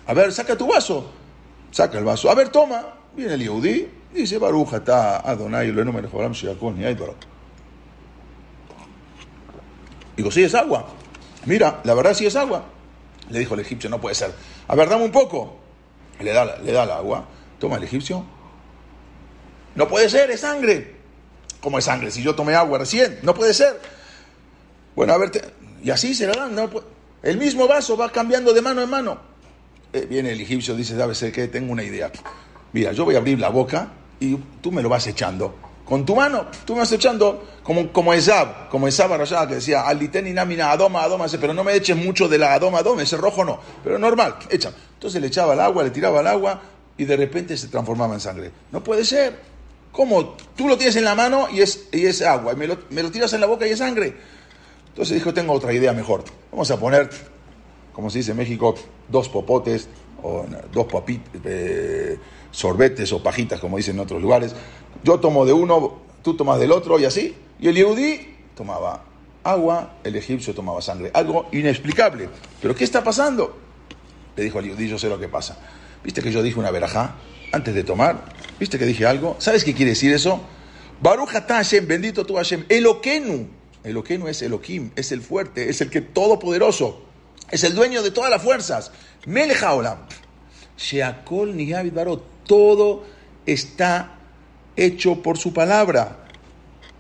[0.07, 1.11] A ver, saca tu vaso.
[1.71, 2.31] Saca el vaso.
[2.31, 2.85] A ver, toma.
[3.17, 3.89] Viene el Yehudi.
[4.13, 5.83] Dice, Baruja está Adonai, lo
[10.15, 10.87] Digo, sí, es agua.
[11.47, 12.65] Mira, la verdad sí es agua.
[13.31, 14.33] Le dijo el egipcio, no puede ser.
[14.69, 15.57] A ver, dame un poco.
[16.21, 17.25] Le da, le da el agua.
[17.59, 18.25] Toma el egipcio.
[19.75, 20.97] No puede ser, es sangre.
[21.61, 22.11] ¿Cómo es sangre?
[22.11, 23.81] Si yo tomé agua recién, no puede ser.
[24.95, 26.55] Bueno, a ver, y así se la dan.
[26.55, 26.69] No
[27.23, 29.19] el mismo vaso va cambiando de mano en mano.
[29.93, 31.49] Eh, viene el egipcio, dice, ¿sabes qué?
[31.49, 32.11] Tengo una idea.
[32.73, 35.55] Mira, yo voy a abrir la boca y tú me lo vas echando
[35.93, 39.83] con tu mano, tú me vas echando como, como Esab, como Esab allá que decía,
[39.83, 43.45] aliteni namina adoma, adoma, pero no me eches mucho de la adoma, adoma, ese rojo
[43.45, 44.73] no, pero normal, echa.
[44.95, 46.63] Entonces le echaba el agua, le tiraba el agua
[46.97, 48.51] y de repente se transformaba en sangre.
[48.71, 49.39] No puede ser.
[49.93, 50.35] ¿Cómo?
[50.57, 52.67] Tú lo tienes en la mano y es, y es agua, y me
[53.03, 54.17] lo, tiras en la boca y es sangre.
[54.89, 56.25] Entonces dijo, tengo otra idea mejor.
[56.51, 57.11] Vamos a poner,
[57.93, 58.75] como se dice en México,
[59.11, 59.91] dos popotes
[60.23, 62.19] o dos papit, eh,
[62.51, 64.55] sorbetes o pajitas, como dicen en otros lugares.
[65.05, 67.35] Yo tomo de uno, tú tomas del otro y así.
[67.61, 69.05] Y el yehudí tomaba
[69.45, 71.11] agua, el egipcio tomaba sangre.
[71.15, 72.29] Algo inexplicable.
[72.61, 73.57] ¿Pero qué está pasando?
[74.37, 75.59] Le dijo al yehudí, yo sé lo que pasa.
[76.05, 77.17] ¿Viste que yo dije una verajá
[77.53, 78.25] antes de tomar?
[78.59, 79.37] ¿Viste que dije algo?
[79.39, 80.41] ¿Sabes qué quiere decir eso?
[81.01, 83.49] Baruch Hashem, bendito tú Hashem, Eloquenu.
[83.83, 87.03] Eloquenu es Elohim, es el fuerte, es el que todopoderoso,
[87.51, 88.93] es el dueño de todas las fuerzas.
[89.27, 89.99] Meleja Olam.
[90.79, 93.05] Sheakol Niyavid Barot, todo
[93.47, 94.19] está
[94.77, 96.27] hecho por su palabra.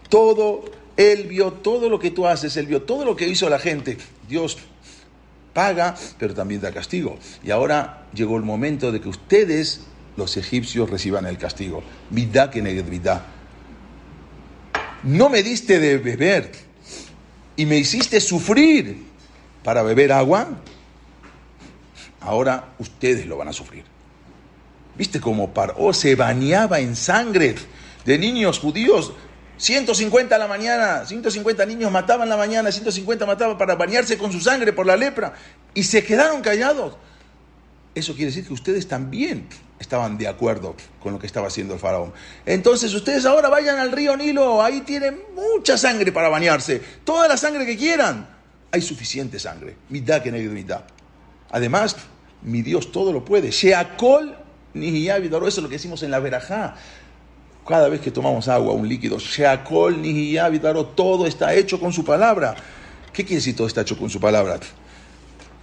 [0.08, 0.64] Todo,
[0.96, 3.98] Él vio todo lo que tú haces, Él vio todo lo que hizo la gente.
[4.28, 4.58] Dios
[5.52, 7.18] paga, pero también da castigo.
[7.44, 9.82] Y ahora llegó el momento de que ustedes,
[10.16, 11.82] los egipcios, reciban el castigo.
[12.10, 13.26] Vidá que vidá.
[15.02, 16.52] No me diste de beber
[17.56, 19.02] y me hiciste sufrir
[19.64, 20.48] para beber agua.
[22.20, 23.91] Ahora ustedes lo van a sufrir.
[24.96, 27.54] ¿Viste cómo Paró se bañaba en sangre
[28.04, 29.12] de niños judíos?
[29.56, 34.40] 150 a la mañana, 150 niños mataban la mañana, 150 mataban para bañarse con su
[34.40, 35.34] sangre por la lepra
[35.72, 36.96] y se quedaron callados.
[37.94, 39.46] Eso quiere decir que ustedes también
[39.78, 42.12] estaban de acuerdo con lo que estaba haciendo el faraón.
[42.44, 47.36] Entonces ustedes ahora vayan al río Nilo, ahí tienen mucha sangre para bañarse, toda la
[47.36, 48.28] sangre que quieran.
[48.72, 50.82] Hay suficiente sangre, mitad que mitad.
[51.50, 51.96] Además,
[52.42, 53.50] mi Dios todo lo puede.
[53.50, 54.41] Sheakol
[54.74, 56.74] ni eso es lo que decimos en la verajá.
[57.66, 60.36] Cada vez que tomamos agua, un líquido, Sheakol ni
[60.96, 62.56] todo está hecho con su palabra.
[63.12, 64.58] ¿Qué quiere decir todo está hecho con su palabra?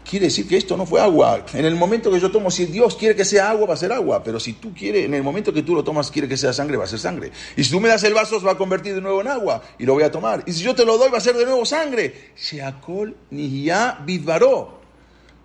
[0.10, 1.46] Quiere decir que esto no fue agua.
[1.54, 3.92] En el momento que yo tomo, si Dios quiere que sea agua, va a ser
[3.92, 4.24] agua.
[4.24, 6.78] Pero si tú quieres, en el momento que tú lo tomas, quiere que sea sangre,
[6.78, 7.32] va a ser sangre.
[7.56, 9.86] Y si tú me das el vaso, va a convertir de nuevo en agua y
[9.86, 10.44] lo voy a tomar.
[10.48, 12.32] Y si yo te lo doy, va a ser de nuevo sangre.
[12.36, 14.80] Sheakol Nihya Bidvaró.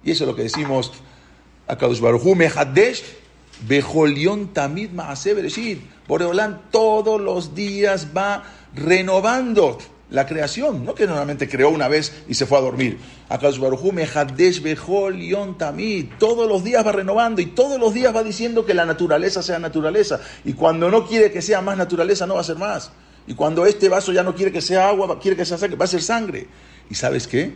[0.03, 0.93] Y eso es lo que decimos
[1.67, 3.03] a Kadosh Baruj Mehadesh
[3.67, 5.35] Bejolión Tamid Maase
[6.07, 9.79] Boreolán todos los días va renovando
[10.11, 12.99] la creación, no que normalmente creó una vez y se fue a dormir.
[16.19, 19.59] Todos los días va renovando y todos los días va diciendo que la naturaleza sea
[19.59, 20.21] naturaleza.
[20.45, 22.93] Y cuando no quiere que sea más naturaleza, no va a ser más.
[23.27, 25.87] Y cuando este vaso ya no quiere que sea agua, quiere que sea sangre, va
[25.87, 26.47] a ser sangre.
[26.91, 27.55] ¿Y sabes qué?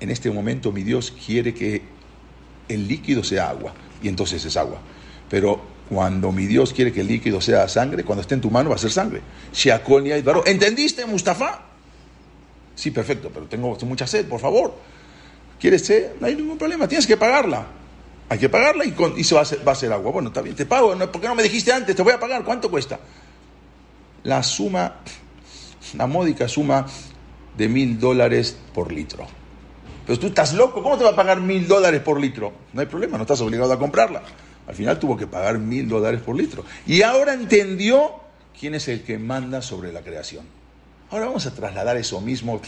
[0.00, 1.82] En este momento mi Dios quiere que
[2.68, 3.72] el líquido sea agua
[4.02, 4.80] y entonces es agua.
[5.32, 8.68] Pero cuando mi Dios quiere que el líquido sea sangre, cuando esté en tu mano
[8.68, 9.22] va a ser sangre.
[10.44, 11.62] ¿Entendiste, Mustafa?
[12.74, 14.74] Sí, perfecto, pero tengo mucha sed, por favor.
[15.58, 16.10] ¿Quieres sed?
[16.20, 17.64] No hay ningún problema, tienes que pagarla.
[18.28, 20.12] Hay que pagarla y, se va, a ser agua.
[20.12, 20.94] Bueno, está bien, te pago.
[21.10, 21.96] ¿Por qué no me dijiste antes?
[21.96, 22.44] Te voy a pagar.
[22.44, 23.00] ¿Cuánto cuesta?
[24.24, 24.96] La suma,
[25.96, 26.86] la módica suma
[27.56, 29.26] de mil dólares por litro.
[30.06, 32.52] Pero tú estás loco, ¿cómo te va a pagar mil dólares por litro?
[32.74, 34.22] No hay problema, no estás obligado a comprarla.
[34.66, 36.64] Al final tuvo que pagar mil dólares por litro.
[36.86, 38.12] Y ahora entendió
[38.58, 40.44] quién es el que manda sobre la creación.
[41.10, 42.60] Ahora vamos a trasladar eso mismo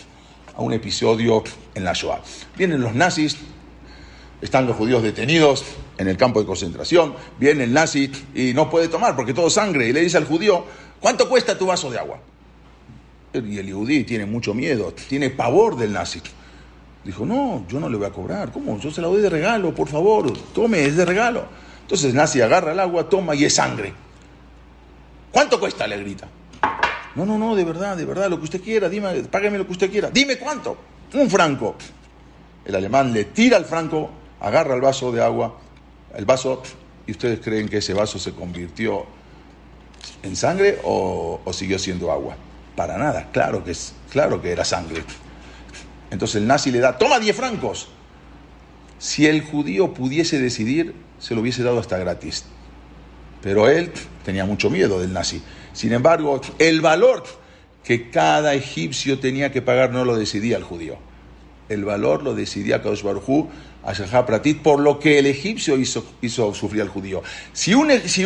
[0.57, 1.42] a un episodio
[1.74, 2.20] en la Shoah.
[2.57, 3.37] Vienen los nazis,
[4.40, 5.64] están los judíos detenidos
[5.96, 9.88] en el campo de concentración, viene el nazi y no puede tomar porque todo sangre.
[9.88, 10.64] Y le dice al judío,
[11.00, 12.18] ¿cuánto cuesta tu vaso de agua?
[13.33, 16.20] Y el judío tiene mucho miedo, tiene pavor del nazi.
[17.04, 18.52] Dijo, no, yo no le voy a cobrar.
[18.52, 18.78] ¿Cómo?
[18.78, 21.46] Yo se la doy de regalo, por favor, tome, es de regalo.
[21.85, 23.92] Entonces nace, agarra el agua, toma y es sangre.
[25.31, 25.87] ¿Cuánto cuesta?
[25.87, 26.27] Le grita.
[27.14, 29.73] No, no, no, de verdad, de verdad, lo que usted quiera, dime, págame lo que
[29.73, 30.11] usted quiera.
[30.11, 30.79] Dime cuánto.
[31.12, 31.77] Un franco.
[32.64, 35.59] El alemán le tira el franco, agarra el vaso de agua,
[36.16, 36.62] el vaso,
[37.07, 39.05] y ustedes creen que ese vaso se convirtió
[40.23, 42.37] en sangre o, o siguió siendo agua.
[42.75, 45.05] Para nada, claro que, es, claro que era sangre.
[46.11, 47.88] Entonces el nazi le da, toma 10 francos.
[48.99, 52.44] Si el judío pudiese decidir, se lo hubiese dado hasta gratis.
[53.40, 53.90] Pero él
[54.26, 55.40] tenía mucho miedo del nazi.
[55.72, 57.24] Sin embargo, el valor
[57.82, 60.98] que cada egipcio tenía que pagar no lo decidía el judío.
[61.70, 63.48] El valor lo decidía Kadosh Baruj
[63.82, 66.04] a Pratit, por lo que el egipcio hizo,
[66.52, 67.22] sufrir al judío.
[67.54, 68.22] Si un, si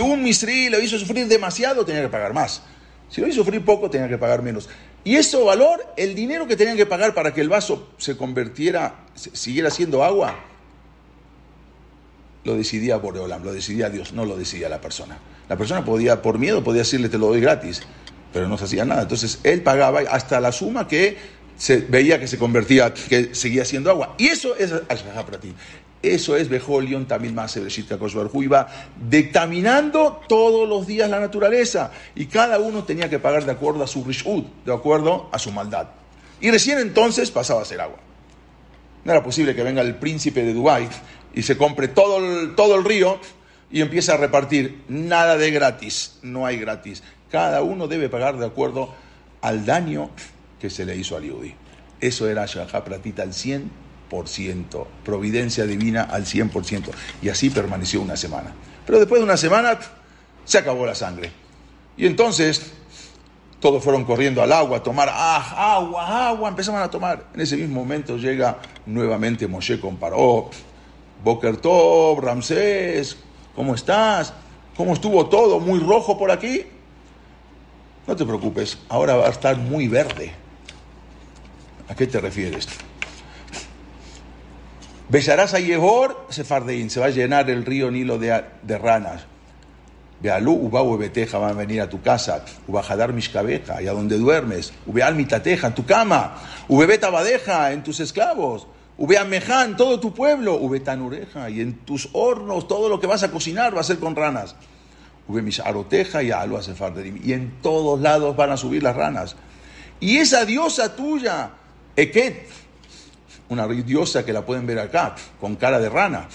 [0.69, 2.63] lo hizo sufrir demasiado, tenía que pagar más.
[3.09, 4.69] Si lo hizo sufrir poco, tenía que pagar menos.
[5.05, 9.07] Y ese valor, el dinero que tenían que pagar para que el vaso se convirtiera,
[9.15, 10.37] siguiera siendo agua,
[12.45, 15.19] lo decidía Boreolam, lo decidía Dios, no lo decidía la persona.
[15.49, 17.83] La persona podía, por miedo, podía decirle te lo doy gratis.
[18.33, 19.03] pero no se hacía nada.
[19.03, 21.17] Entonces él pagaba hasta la suma que
[21.57, 24.15] se veía que se convertía, que seguía siendo agua.
[24.19, 24.73] Y eso es
[25.27, 25.55] para ti.
[26.01, 28.69] Eso es Bejolion también más y iba
[29.11, 33.89] dictaminando todos los días la naturaleza y cada uno tenía que pagar de acuerdo a
[33.89, 35.89] su rishud, de acuerdo a su maldad.
[36.41, 37.99] Y recién entonces pasaba a ser agua.
[39.09, 40.87] No era posible que venga el príncipe de Dubái
[41.33, 43.19] y se compre todo el, todo el río
[43.71, 44.83] y empiece a repartir.
[44.89, 47.03] Nada de gratis, no hay gratis.
[47.31, 48.95] Cada uno debe pagar de acuerdo
[49.41, 50.11] al daño
[50.61, 51.55] que se le hizo al Yudi.
[51.99, 56.91] Eso era Shahá Pratita al 100%, providencia divina al 100%.
[57.23, 58.53] Y así permaneció una semana.
[58.85, 59.79] Pero después de una semana
[60.45, 61.31] se acabó la sangre.
[61.97, 62.75] Y entonces
[63.61, 67.27] todos fueron corriendo al agua a tomar ah, agua, agua, empezaban a tomar.
[67.35, 70.51] En ese mismo momento llega nuevamente Moshe con Paró.
[71.23, 73.17] Boker Tov, Ramsés,
[73.57, 74.33] ¿cómo estás?
[74.77, 75.59] ¿Cómo estuvo todo?
[75.59, 76.65] ¿Muy rojo por aquí?
[78.07, 80.33] No te preocupes, ahora va a estar muy verde.
[81.89, 82.69] ¿A qué te refieres?
[85.09, 89.27] Besarás a Yehor, Sefardeín, se va a llenar el río Nilo de, de ranas.
[90.21, 92.45] Bealú, uba ubeteja, van a venir a tu casa.
[92.67, 94.73] Ubajadar mishkabeja, y a donde duermes.
[94.87, 96.43] Ubeal mitateja, en tu cama.
[96.67, 98.67] Ubebeta badeja, en tus esclavos.
[98.97, 100.57] Ubeameján, todo tu pueblo.
[100.57, 104.17] Ubetanureja, y en tus hornos, todo lo que vas a cocinar va a ser con
[104.17, 104.57] ranas.
[105.29, 107.21] Ubemisharoteja y alu sefarderim.
[107.23, 109.37] Y en todos lados van a subir las ranas.
[110.01, 111.51] Y esa diosa tuya,
[111.95, 112.49] Eket,
[113.51, 116.27] una diosa que la pueden ver acá, con cara de rana.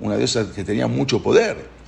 [0.00, 1.79] Una diosa que tenía mucho poder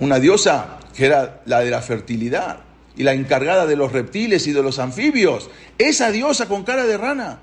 [0.00, 2.60] una diosa que era la de la fertilidad
[2.96, 5.50] y la encargada de los reptiles y de los anfibios.
[5.78, 7.40] Esa diosa con cara de rana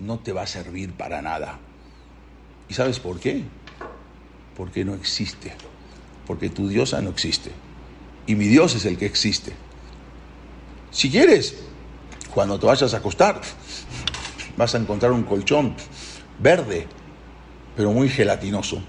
[0.00, 1.58] no te va a servir para nada.
[2.68, 3.42] ¿Y sabes por qué?
[4.56, 5.52] Porque no existe.
[6.26, 7.50] Porque tu diosa no existe.
[8.26, 9.52] Y mi Dios es el que existe.
[10.90, 11.56] Si quieres,
[12.32, 13.40] cuando te vayas a acostar,
[14.56, 15.74] vas a encontrar un colchón
[16.38, 16.86] verde,
[17.76, 18.82] pero muy gelatinoso.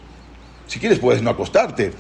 [0.67, 1.91] Si quieres, puedes no acostarte,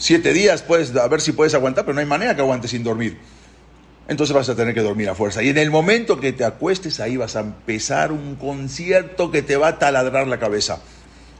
[0.00, 2.82] Siete días puedes, a ver si puedes aguantar, pero no hay manera que aguantes sin
[2.82, 3.18] dormir.
[4.08, 5.42] Entonces vas a tener que dormir a fuerza.
[5.42, 9.58] Y en el momento que te acuestes, ahí vas a empezar un concierto que te
[9.58, 10.80] va a taladrar la cabeza.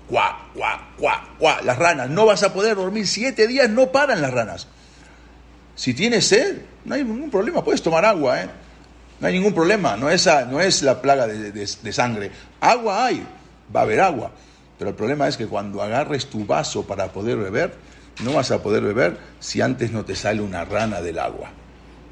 [0.07, 1.63] Cuá, cuá, cuá, cuá.
[1.63, 2.11] Las ranas.
[2.11, 4.67] No vas a poder dormir siete días, no paran las ranas.
[5.75, 8.51] Si tienes sed, no hay ningún problema, puedes tomar agua, ¿eh?
[9.21, 12.31] No hay ningún problema, no es, no es la plaga de, de sangre.
[12.61, 13.27] Agua hay,
[13.75, 14.33] va a haber agua.
[14.79, 17.73] Pero el problema es que cuando agarres tu vaso para poder beber,
[18.25, 21.51] no vas a poder beber si antes no te sale una rana del agua.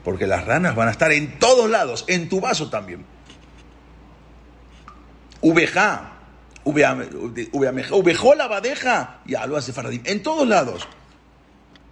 [0.05, 3.05] Porque las ranas van a estar en todos lados, en tu vaso también.
[5.41, 6.13] Uveja,
[6.65, 10.03] uvejó la badeja y lo hace Faradim.
[10.05, 10.89] En todos lados.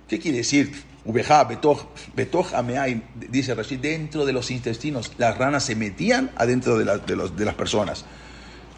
[0.08, 0.84] ¿Qué quiere decir?
[1.04, 5.12] Uveja, betoj, betoj ameay, dice Rashid, dentro de los intestinos.
[5.18, 8.04] Las ranas se metían adentro de, de, de las personas.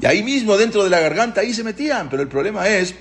[0.00, 2.08] Y ahí mismo, dentro de la garganta, ahí se metían.
[2.08, 2.94] Pero el problema es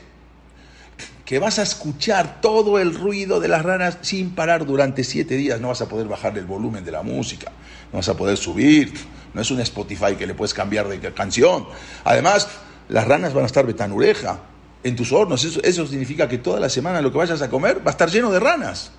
[1.28, 5.60] que vas a escuchar todo el ruido de las ranas sin parar durante siete días.
[5.60, 7.52] No vas a poder bajar el volumen de la música,
[7.92, 8.94] no vas a poder subir.
[9.34, 11.68] No es un Spotify que le puedes cambiar de canción.
[12.06, 12.48] Además,
[12.88, 14.40] las ranas van a estar betanureja
[14.86, 15.44] en tus hornos.
[15.44, 18.32] Eso, significa que toda la semana lo que vayas a comer va a estar lleno
[18.32, 18.92] de ranas.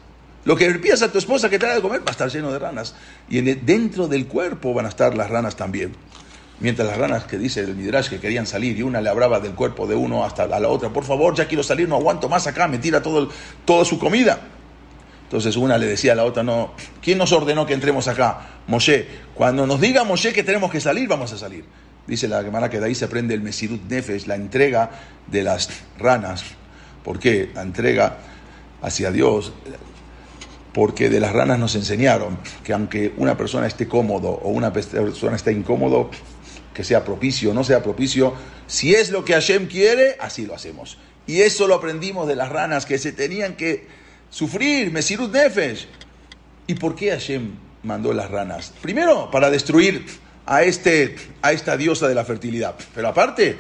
[0.45, 2.53] Lo que pidas a tu esposa que te haga de comer va a estar lleno
[2.53, 2.95] de ranas.
[3.31, 5.95] Y dentro del cuerpo van a estar las ranas también.
[6.61, 9.55] Mientras las ranas que dice el Midrash que querían salir y una le hablaba del
[9.55, 12.47] cuerpo de uno hasta a la otra, por favor, ya quiero salir, no aguanto más
[12.49, 13.29] acá, me tira todo
[13.65, 14.41] toda su comida.
[15.23, 18.61] Entonces una le decía a la otra, no, ¿quién nos ordenó que entremos acá?
[18.67, 19.07] Moshe.
[19.35, 21.65] Cuando nos diga Moshe que tenemos que salir, vamos a salir.
[22.07, 24.91] Dice la Gemara que de ahí se aprende el Mesirut Nefesh, la entrega
[25.27, 25.69] de las
[25.99, 26.43] ranas.
[27.05, 27.51] ¿Por qué?
[27.55, 28.17] La entrega
[28.81, 29.53] hacia Dios.
[30.73, 35.37] Porque de las ranas nos enseñaron que aunque una persona esté cómodo o una persona
[35.37, 36.11] esté incómodo,
[36.79, 38.35] que sea propicio o no sea propicio,
[38.69, 40.97] si es lo que Hashem quiere, así lo hacemos.
[41.27, 43.89] Y eso lo aprendimos de las ranas que se tenían que
[44.31, 45.89] sufrir, Mesirut Nefesh.
[46.69, 47.51] ¿Y por qué Hashem
[47.83, 48.73] mandó las ranas?
[48.81, 50.07] Primero, para destruir
[50.47, 52.77] a, este, a esta diosa de la fertilidad.
[52.95, 53.59] Pero aparte,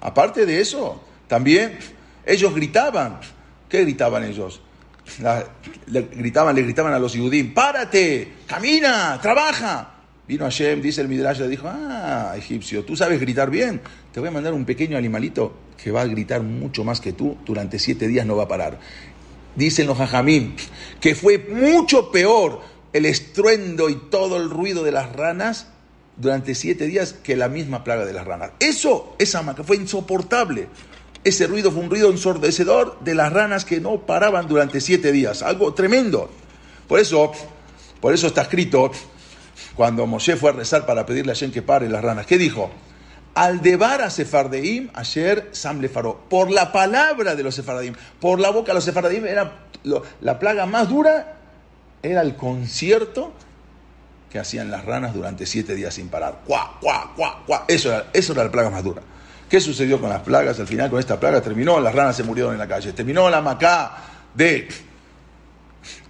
[0.00, 1.80] aparte de eso, también
[2.24, 3.18] ellos gritaban.
[3.68, 4.60] ¿Qué gritaban ellos?
[5.88, 9.91] le, gritaban, le gritaban a los judíos, párate, camina, trabaja.
[10.26, 13.80] Vino Hashem, dice el Midrash, le dijo, ah, egipcio, tú sabes gritar bien,
[14.12, 15.52] te voy a mandar un pequeño animalito
[15.82, 18.78] que va a gritar mucho más que tú, durante siete días no va a parar.
[19.56, 20.54] Dicen los hajamim
[21.00, 22.60] que fue mucho peor
[22.92, 25.66] el estruendo y todo el ruido de las ranas
[26.16, 28.52] durante siete días que la misma plaga de las ranas.
[28.60, 30.68] Eso, esa que fue insoportable.
[31.24, 35.42] Ese ruido fue un ruido ensordecedor de las ranas que no paraban durante siete días,
[35.42, 36.30] algo tremendo.
[36.88, 37.32] Por eso,
[38.00, 38.90] por eso está escrito,
[39.74, 42.70] cuando Moshe fue a rezar para pedirle a Shem que pare las ranas, ¿qué dijo?
[43.34, 46.24] Aldebar a Sefardeim, ayer Sam le faró.
[46.28, 49.66] Por la palabra de los Sefardim, por la boca de los Sefardim, era
[50.20, 51.36] la plaga más dura,
[52.02, 53.32] era el concierto
[54.30, 56.40] que hacían las ranas durante siete días sin parar.
[56.46, 57.64] ¡Cuá, cuá, cuá, cuá!
[57.68, 59.02] Eso era, eso era la plaga más dura.
[59.48, 60.58] ¿Qué sucedió con las plagas?
[60.58, 62.94] Al final, con esta plaga terminó, las ranas se murieron en la calle.
[62.94, 63.96] Terminó la macá
[64.34, 64.68] de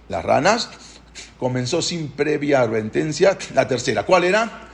[0.07, 0.69] las ranas,
[1.43, 4.05] comenzó sin previa advertencia la tercera.
[4.05, 4.69] ¿Cuál era?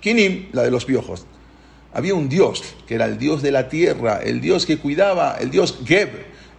[0.00, 1.24] Kinim, la de los piojos.
[1.94, 5.52] Había un Dios, que era el Dios de la tierra, el Dios que cuidaba, el
[5.52, 6.08] Dios Geb,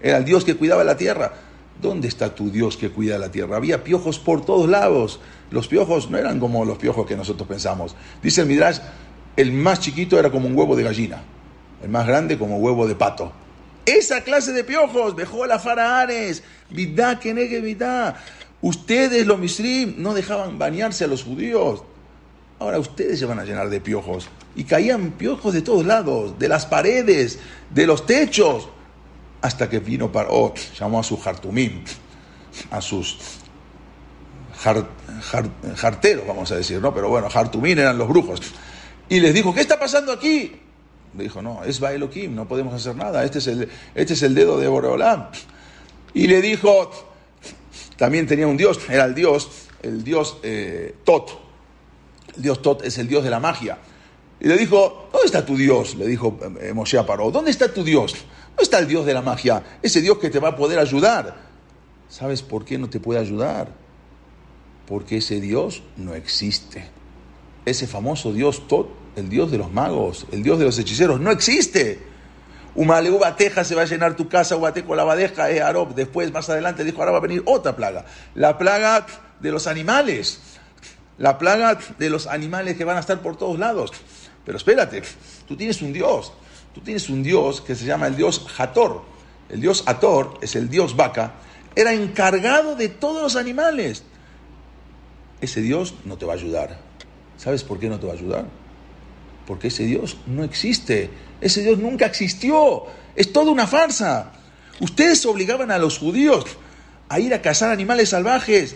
[0.02, 1.34] era el Dios que cuidaba la tierra.
[1.82, 3.58] ¿Dónde está tu Dios que cuida la tierra?
[3.58, 5.20] Había piojos por todos lados.
[5.50, 7.94] Los piojos no eran como los piojos que nosotros pensamos.
[8.24, 8.80] Dice el Midrash,
[9.36, 11.22] el más chiquito era como un huevo de gallina,
[11.84, 13.34] el más grande como huevo de pato.
[13.86, 18.16] Esa clase de piojos, dejó la faraares, vidá que negue vidá.
[18.62, 21.84] Ustedes, los misrim, no dejaban bañarse a los judíos.
[22.60, 24.30] Ahora ustedes se van a llenar de piojos.
[24.56, 27.40] Y caían piojos de todos lados, de las paredes,
[27.72, 28.70] de los techos.
[29.42, 31.84] Hasta que vino Parot, llamó a sus hartumim,
[32.70, 33.18] a sus
[35.76, 36.94] jarteros, vamos a decir, ¿no?
[36.94, 38.42] Pero bueno, hartumim eran los brujos.
[39.10, 40.62] Y les dijo, ¿qué está pasando aquí?
[41.18, 44.36] Le dijo, no, es Baelokim, no podemos hacer nada, este es el, este es el
[44.36, 45.30] dedo de Boreolam.
[46.14, 47.11] Y le dijo,
[48.02, 51.40] también tenía un dios, era el dios, el dios eh, Tot.
[52.36, 53.78] El dios Tot es el dios de la magia.
[54.40, 55.94] Y le dijo, ¿dónde está tu dios?
[55.94, 58.14] Le dijo eh, Moshe Paró, ¿dónde está tu dios?
[58.14, 59.62] ¿Dónde está el dios de la magia?
[59.84, 61.44] Ese dios que te va a poder ayudar.
[62.10, 63.72] ¿Sabes por qué no te puede ayudar?
[64.88, 66.84] Porque ese dios no existe.
[67.66, 71.30] Ese famoso dios Tot, el dios de los magos, el dios de los hechiceros, no
[71.30, 72.00] existe.
[72.74, 75.94] Umale bateja se va a llenar tu casa, ubateco la badeja, eh, Arob.
[75.94, 78.06] Después, más adelante, dijo, ahora va a venir otra plaga.
[78.34, 79.06] La plaga
[79.40, 80.40] de los animales.
[81.18, 83.92] La plaga de los animales que van a estar por todos lados.
[84.46, 85.04] Pero espérate,
[85.48, 86.32] tú tienes un Dios.
[86.74, 89.04] Tú tienes un Dios que se llama el Dios Hator.
[89.50, 91.34] El Dios Hator es el Dios vaca.
[91.76, 94.04] Era encargado de todos los animales.
[95.42, 96.80] Ese Dios no te va a ayudar.
[97.38, 98.46] ¿Sabes por qué no te va a ayudar?
[99.46, 101.10] Porque ese Dios no existe.
[101.42, 102.86] Ese Dios nunca existió.
[103.16, 104.32] Es toda una farsa.
[104.80, 106.46] Ustedes obligaban a los judíos
[107.10, 108.76] a ir a cazar animales salvajes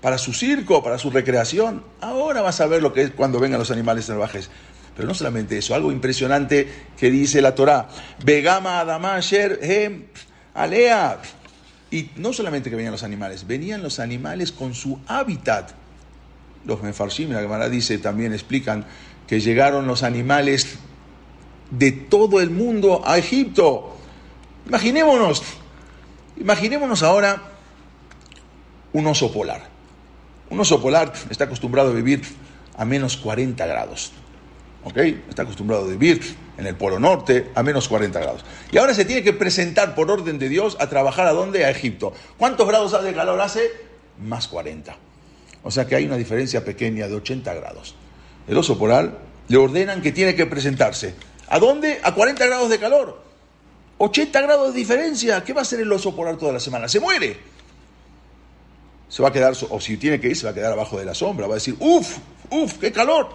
[0.00, 1.84] para su circo, para su recreación.
[2.00, 4.48] Ahora vas a ver lo que es cuando vengan los animales salvajes.
[4.96, 7.88] Pero no solamente eso, algo impresionante que dice la Torá.
[8.24, 10.06] Begama Adama Hem
[10.54, 11.20] Alea.
[11.90, 15.70] Y no solamente que venían los animales, venían los animales con su hábitat.
[16.64, 18.84] Los Mefarshim, la Gemara dice, también explican
[19.26, 20.78] que llegaron los animales
[21.70, 23.96] de todo el mundo a Egipto.
[24.66, 25.42] Imaginémonos,
[26.36, 27.42] imaginémonos ahora
[28.92, 29.68] un oso polar.
[30.50, 32.22] Un oso polar está acostumbrado a vivir
[32.76, 34.12] a menos 40 grados.
[34.84, 34.96] ¿Ok?
[35.28, 38.44] Está acostumbrado a vivir en el Polo Norte a menos 40 grados.
[38.72, 41.64] Y ahora se tiene que presentar por orden de Dios a trabajar a dónde?
[41.64, 42.12] A Egipto.
[42.36, 43.70] ¿Cuántos grados de calor hace?
[44.22, 44.96] Más 40.
[45.62, 47.94] O sea que hay una diferencia pequeña de 80 grados.
[48.46, 51.14] El oso polar le ordenan que tiene que presentarse
[51.48, 52.00] ¿A dónde?
[52.02, 53.22] A 40 grados de calor.
[53.98, 55.42] 80 grados de diferencia.
[55.42, 56.88] ¿Qué va a hacer el oso polar toda la semana?
[56.88, 57.38] Se muere.
[59.08, 61.04] Se va a quedar, o si tiene que ir, se va a quedar abajo de
[61.04, 61.46] la sombra.
[61.46, 62.18] Va a decir, uff,
[62.50, 63.30] uff, qué calor.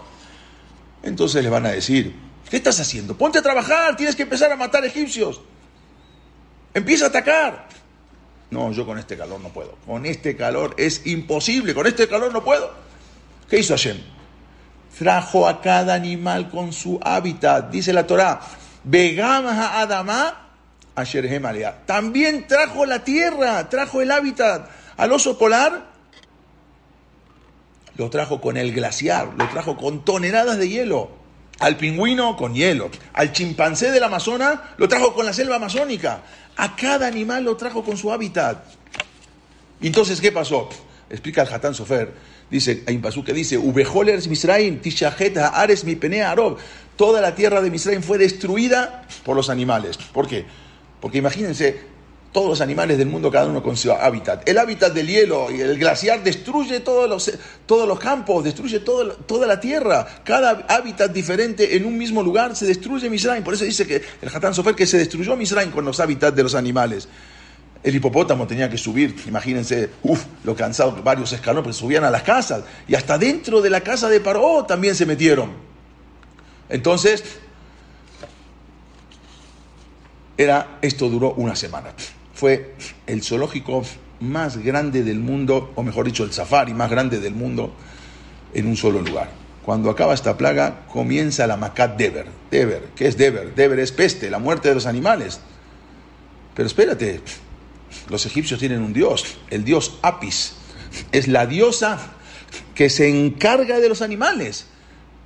[1.02, 2.16] Entonces le van a decir,
[2.50, 3.18] ¿qué estás haciendo?
[3.18, 5.42] Ponte a trabajar, tienes que empezar a matar egipcios.
[6.74, 7.68] Empieza a atacar.
[8.52, 9.76] No, yo con este calor no puedo.
[9.86, 11.74] Con este calor es imposible.
[11.74, 12.72] Con este calor no puedo.
[13.50, 13.98] ¿Qué hizo Hashem?
[14.98, 17.70] Trajo a cada animal con su hábitat.
[17.70, 18.40] Dice la Torah,
[18.84, 20.44] Begama Adama
[20.96, 21.28] Asher
[21.86, 24.70] También trajo la tierra, trajo el hábitat.
[24.98, 25.92] Al oso polar
[27.96, 31.12] lo trajo con el glaciar, lo trajo con toneladas de hielo.
[31.60, 32.90] Al pingüino con hielo.
[33.14, 36.22] Al chimpancé del Amazonas lo trajo con la selva amazónica.
[36.58, 38.64] A cada animal lo trajo con su hábitat.
[39.82, 40.70] Entonces, ¿qué pasó?
[41.10, 42.14] Explica el Hatán Sofer
[42.54, 46.36] Dice, hay un pasú que dice, Misraim, Tishajet Ares mi penea
[46.96, 49.98] Toda la tierra de Misraim fue destruida por los animales.
[49.98, 50.46] ¿Por qué?
[51.02, 51.80] Porque imagínense,
[52.32, 54.48] todos los animales del mundo, cada uno con su hábitat.
[54.48, 57.32] El hábitat del hielo y el glaciar destruye todos los,
[57.66, 60.06] todos los campos, destruye todo, toda la tierra.
[60.24, 63.44] Cada hábitat diferente en un mismo lugar se destruye Misraim.
[63.44, 66.44] Por eso dice que el Hatán Sofer que se destruyó Misraim con los hábitats de
[66.44, 67.08] los animales.
[67.84, 72.24] El hipopótamo tenía que subir, imagínense, uff, lo cansado, varios escalones, pero subían a las
[72.24, 72.64] casas.
[72.88, 75.52] Y hasta dentro de la casa de Paró también se metieron.
[76.70, 77.24] Entonces,
[80.38, 81.94] era, esto duró una semana.
[82.34, 82.74] Fue
[83.06, 83.84] el zoológico
[84.22, 87.74] más grande del mundo, o mejor dicho, el safari más grande del mundo,
[88.54, 89.30] en un solo lugar.
[89.66, 92.28] Cuando acaba esta plaga, comienza la Macat Deber.
[92.50, 93.54] Deber, ¿qué es Deber?
[93.56, 95.42] Deber es peste, la muerte de los animales.
[96.56, 97.22] Pero espérate,
[98.10, 100.54] los egipcios tienen un dios, el dios Apis.
[101.12, 102.00] Es la diosa
[102.76, 104.68] que se encarga de los animales.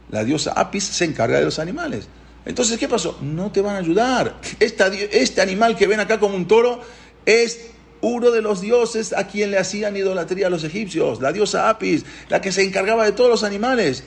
[0.10, 2.08] La diosa Apis se encarga de los animales.
[2.46, 3.18] Entonces, ¿qué pasó?
[3.22, 4.40] No te van a ayudar.
[4.60, 6.82] este animal que ven acá como un toro
[7.26, 11.70] es uno de los dioses a quien le hacían idolatría a los egipcios, la diosa
[11.70, 14.04] Apis, la que se encargaba de todos los animales.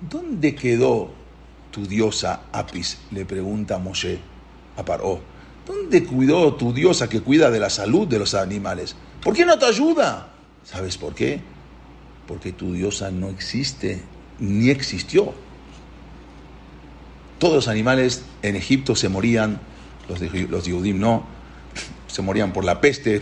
[0.00, 1.10] ¿Dónde quedó
[1.70, 2.98] tu diosa Apis?
[3.10, 4.18] Le pregunta Moshe
[4.76, 5.35] a Paró.
[5.66, 8.94] ¿Dónde cuidó tu diosa que cuida de la salud de los animales?
[9.22, 10.28] ¿Por qué no te ayuda?
[10.64, 11.40] ¿Sabes por qué?
[12.28, 14.00] Porque tu diosa no existe
[14.38, 15.34] ni existió.
[17.38, 19.60] Todos los animales en Egipto se morían,
[20.08, 21.26] los, de, no,
[22.06, 23.20] se morían por la peste,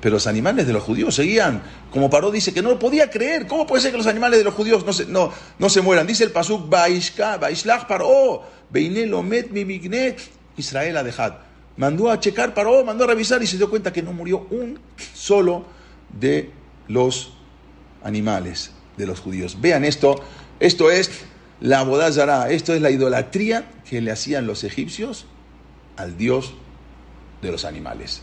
[0.00, 1.62] pero los animales de los judíos seguían.
[1.90, 3.46] Como Paró dice que no lo podía creer.
[3.46, 6.06] ¿Cómo puede ser que los animales de los judíos no se, no, no se mueran?
[6.06, 10.18] Dice el Pasuk, Baishlach Paró, Beinelomet Mimignet,
[10.56, 11.47] Israel Adejad.
[11.78, 14.80] Mandó a checar Paró, mandó a revisar y se dio cuenta que no murió un
[15.14, 15.64] solo
[16.12, 16.50] de
[16.88, 17.34] los
[18.02, 19.60] animales de los judíos.
[19.60, 20.20] Vean esto,
[20.58, 21.10] esto es
[21.60, 25.26] la bodazara, esto es la idolatría que le hacían los egipcios
[25.96, 26.54] al dios
[27.42, 28.22] de los animales.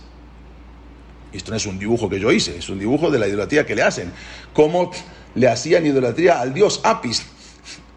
[1.32, 3.76] Esto no es un dibujo que yo hice, es un dibujo de la idolatría que
[3.76, 4.12] le hacen.
[4.54, 4.92] Cómo
[5.34, 7.26] le hacían idolatría al dios Apis,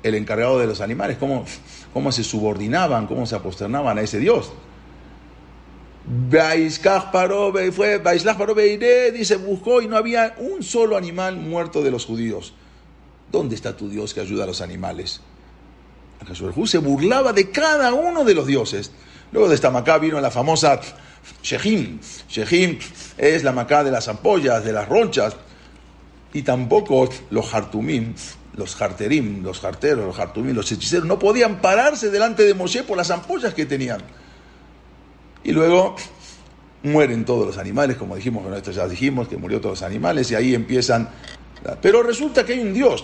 [0.05, 1.45] el encargado de los animales, cómo,
[1.93, 4.53] cómo se subordinaban, cómo se aposternaban a ese dios.
[7.73, 12.55] Fue, dice, buscó y no había un solo animal muerto de los judíos.
[13.31, 15.21] ¿Dónde está tu Dios que ayuda a los animales?
[16.27, 18.91] Jesús se burlaba de cada uno de los dioses.
[19.33, 20.81] Luego de esta Macá vino la famosa
[21.43, 22.01] Shehim.
[22.29, 22.79] Shehim
[23.17, 25.37] es la Macá de las ampollas, de las ronchas.
[26.33, 28.15] Y tampoco los Hartumim,
[28.57, 32.97] los Harterim, los Harteros, los Hartumim, los hechiceros, no podían pararse delante de Moshe por
[32.97, 34.03] las ampollas que tenían.
[35.45, 35.97] Y luego
[36.83, 40.31] mueren todos los animales, como dijimos, con esto ya dijimos que murió todos los animales,
[40.31, 41.09] y ahí empiezan
[41.83, 43.03] pero resulta que hay un Dios.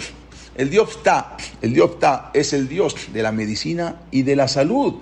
[0.54, 4.48] El Dios Ta, el Dios Ta es el Dios de la medicina y de la
[4.48, 4.94] salud.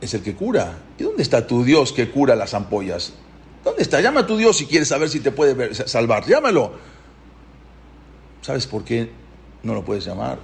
[0.00, 0.78] Es el que cura.
[0.98, 3.14] ¿Y dónde está tu Dios que cura las ampollas?
[3.64, 4.00] ¿Dónde está?
[4.00, 6.24] Llama a tu Dios si quieres saber si te puede salvar.
[6.26, 6.72] Llámalo.
[8.42, 9.10] ¿Sabes por qué
[9.64, 10.38] no lo puedes llamar?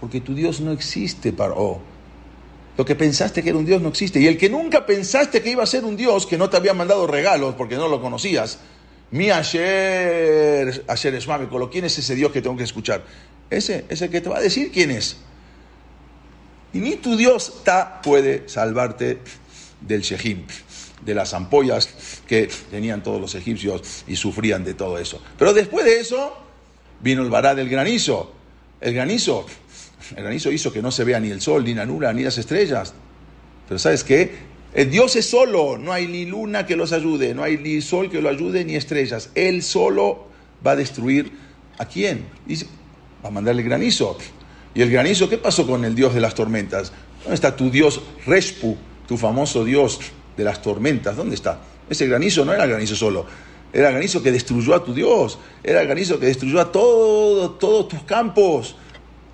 [0.00, 1.80] Porque tu Dios no existe, para oh.
[2.78, 4.20] Lo que pensaste que era un Dios no existe.
[4.20, 6.74] Y el que nunca pensaste que iba a ser un Dios, que no te había
[6.74, 8.60] mandado regalos porque no lo conocías,
[9.10, 11.26] mi ayer, ayer es
[11.72, 13.04] ¿quién es ese Dios que tengo que escuchar?
[13.50, 15.16] Ese, ese que te va a decir quién es.
[16.72, 19.18] Y ni tu Dios ta puede salvarte
[19.80, 20.46] del Shehim,
[21.04, 21.88] de las ampollas
[22.28, 25.20] que tenían todos los egipcios y sufrían de todo eso.
[25.36, 26.36] Pero después de eso
[27.00, 28.34] vino el vará del granizo.
[28.80, 29.46] El granizo,
[30.16, 32.38] el granizo hizo que no se vea ni el sol, ni la nula, ni las
[32.38, 32.94] estrellas.
[33.68, 34.48] Pero ¿sabes qué?
[34.74, 38.10] El Dios es solo, no hay ni luna que los ayude, no hay ni sol
[38.10, 39.30] que lo ayude, ni estrellas.
[39.34, 40.26] Él solo
[40.66, 41.32] va a destruir
[41.78, 42.26] a quién?
[43.24, 44.16] va a mandarle granizo.
[44.74, 46.92] ¿Y el granizo qué pasó con el Dios de las tormentas?
[47.22, 48.76] ¿Dónde está tu Dios Respu,
[49.06, 50.00] tu famoso Dios
[50.36, 51.16] de las tormentas?
[51.16, 51.60] ¿Dónde está?
[51.88, 53.26] Ese granizo no era granizo solo,
[53.72, 58.02] era granizo que destruyó a tu Dios, era granizo que destruyó a todo, todos tus
[58.02, 58.76] campos,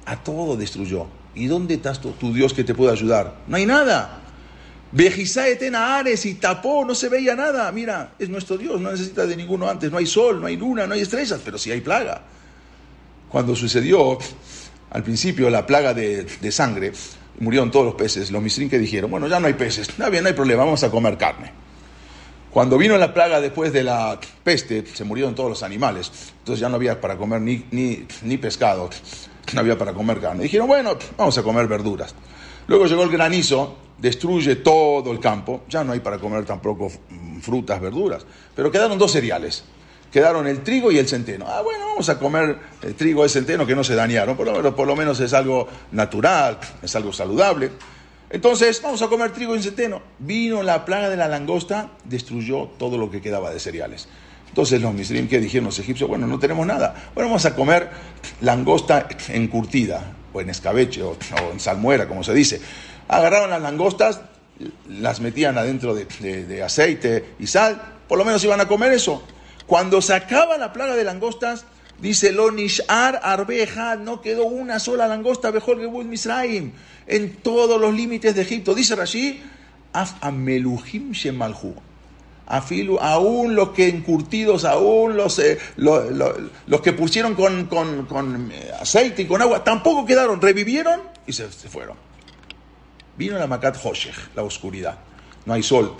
[0.06, 1.06] a todo destruyó.
[1.34, 3.36] ¿Y dónde está tu, tu Dios que te puede ayudar?
[3.46, 4.20] No hay nada.
[4.94, 7.70] Vejizá Ares y tapó, no se veía nada.
[7.72, 9.90] Mira, es nuestro Dios, no necesita de ninguno antes.
[9.90, 12.22] No hay sol, no hay luna, no hay estrellas, pero sí hay plaga.
[13.28, 14.16] Cuando sucedió
[14.90, 16.92] al principio la plaga de, sangre,
[17.40, 18.30] murieron todos los peces.
[18.30, 20.84] Los misrin que dijeron, bueno, ya no hay peces, está bien, no hay problema, vamos
[20.84, 21.50] a comer carne.
[22.52, 26.12] Cuando vino la plaga después de la peste, se murieron todos los animales.
[26.38, 28.90] Entonces ya no había para comer ni pescado,
[29.52, 30.44] no había para comer carne.
[30.44, 32.14] Dijeron, bueno, vamos a comer verduras.
[32.66, 36.90] Luego llegó el granizo, destruye todo el campo, ya no hay para comer tampoco
[37.42, 38.24] frutas, verduras,
[38.54, 39.64] pero quedaron dos cereales,
[40.10, 41.44] quedaron el trigo y el centeno.
[41.46, 44.74] Ah, bueno, vamos a comer el trigo y el centeno que no se dañaron, por
[44.74, 47.70] por lo menos es algo natural, es algo saludable.
[48.30, 50.02] Entonces, vamos a comer trigo y centeno.
[50.18, 54.08] Vino la plaga de la langosta, destruyó todo lo que quedaba de cereales.
[54.54, 56.94] Entonces los misrim que dijeron los egipcios, bueno, no tenemos nada.
[57.12, 57.90] Bueno, vamos a comer
[58.40, 61.16] langosta encurtida, o en escabeche, o
[61.52, 62.60] en salmuera, como se dice
[63.08, 64.20] agarraron las langostas,
[64.88, 69.22] las metían adentro de, aceite y sal, por lo menos iban a comer eso.
[69.66, 71.64] Cuando se acaba la plaga de langostas,
[72.00, 76.72] dice Lonishar Arbeja, no quedó una sola langosta mejor que Misraim,
[77.06, 78.74] en todos los límites de Egipto.
[78.74, 79.42] Dice Rashi,
[79.92, 81.74] Af Ameluhim Shemalhu.
[82.46, 86.04] Afilu, aún los que encurtidos, aún los, eh, los,
[86.66, 91.32] los, que pusieron con, con, con, eh, aceite y con agua, tampoco quedaron, revivieron y
[91.32, 91.96] se, se fueron.
[93.16, 94.98] Vino la Makat Hoshech, la oscuridad.
[95.46, 95.94] No hay sol.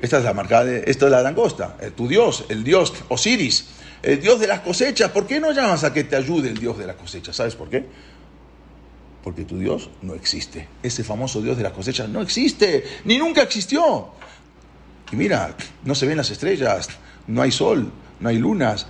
[0.00, 3.66] Esta es la marca de, esto es la langosta, eh, tu Dios, el Dios Osiris,
[4.02, 5.10] el Dios de las cosechas.
[5.10, 7.36] ¿Por qué no llamas a que te ayude el Dios de las cosechas?
[7.36, 7.84] ¿Sabes por qué?
[9.22, 10.68] Porque tu Dios no existe.
[10.82, 14.08] Ese famoso Dios de las cosechas no existe, ni nunca existió.
[15.12, 15.54] Y mira,
[15.84, 16.88] no se ven las estrellas,
[17.26, 17.90] no hay sol,
[18.20, 18.86] no hay lunas,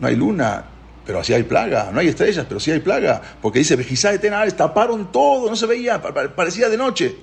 [0.00, 0.64] no hay luna,
[1.06, 4.18] pero así hay plaga, no hay estrellas, pero sí hay plaga, porque dice, Vejizá de
[4.18, 7.16] Tenales, taparon todo, no se veía, parecía de noche.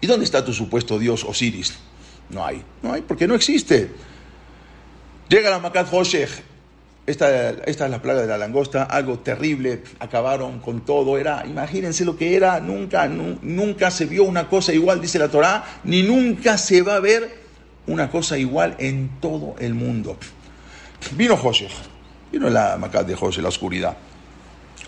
[0.00, 1.74] ¿Y dónde está tu supuesto dios Osiris?
[2.28, 3.90] No hay, no hay, porque no existe.
[5.28, 6.42] Llega la Makat Hoshech,
[7.06, 12.16] esta, es la plaga de la langosta, algo terrible, acabaron con todo, era, imagínense lo
[12.16, 16.80] que era, nunca, nunca se vio una cosa igual, dice la Torá, ni nunca se
[16.80, 17.44] va a ver
[17.86, 20.16] una cosa igual en todo el mundo.
[21.12, 21.72] Vino Hoshech,
[22.32, 23.96] vino la Macat de Hoshech, la oscuridad.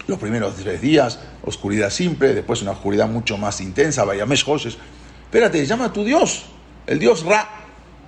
[0.06, 4.78] Los primeros tres días, oscuridad simple, después una oscuridad mucho más intensa, Vayamesh Hoshech.
[5.24, 6.46] Espérate, llama a tu Dios,
[6.86, 7.50] el Dios Ra.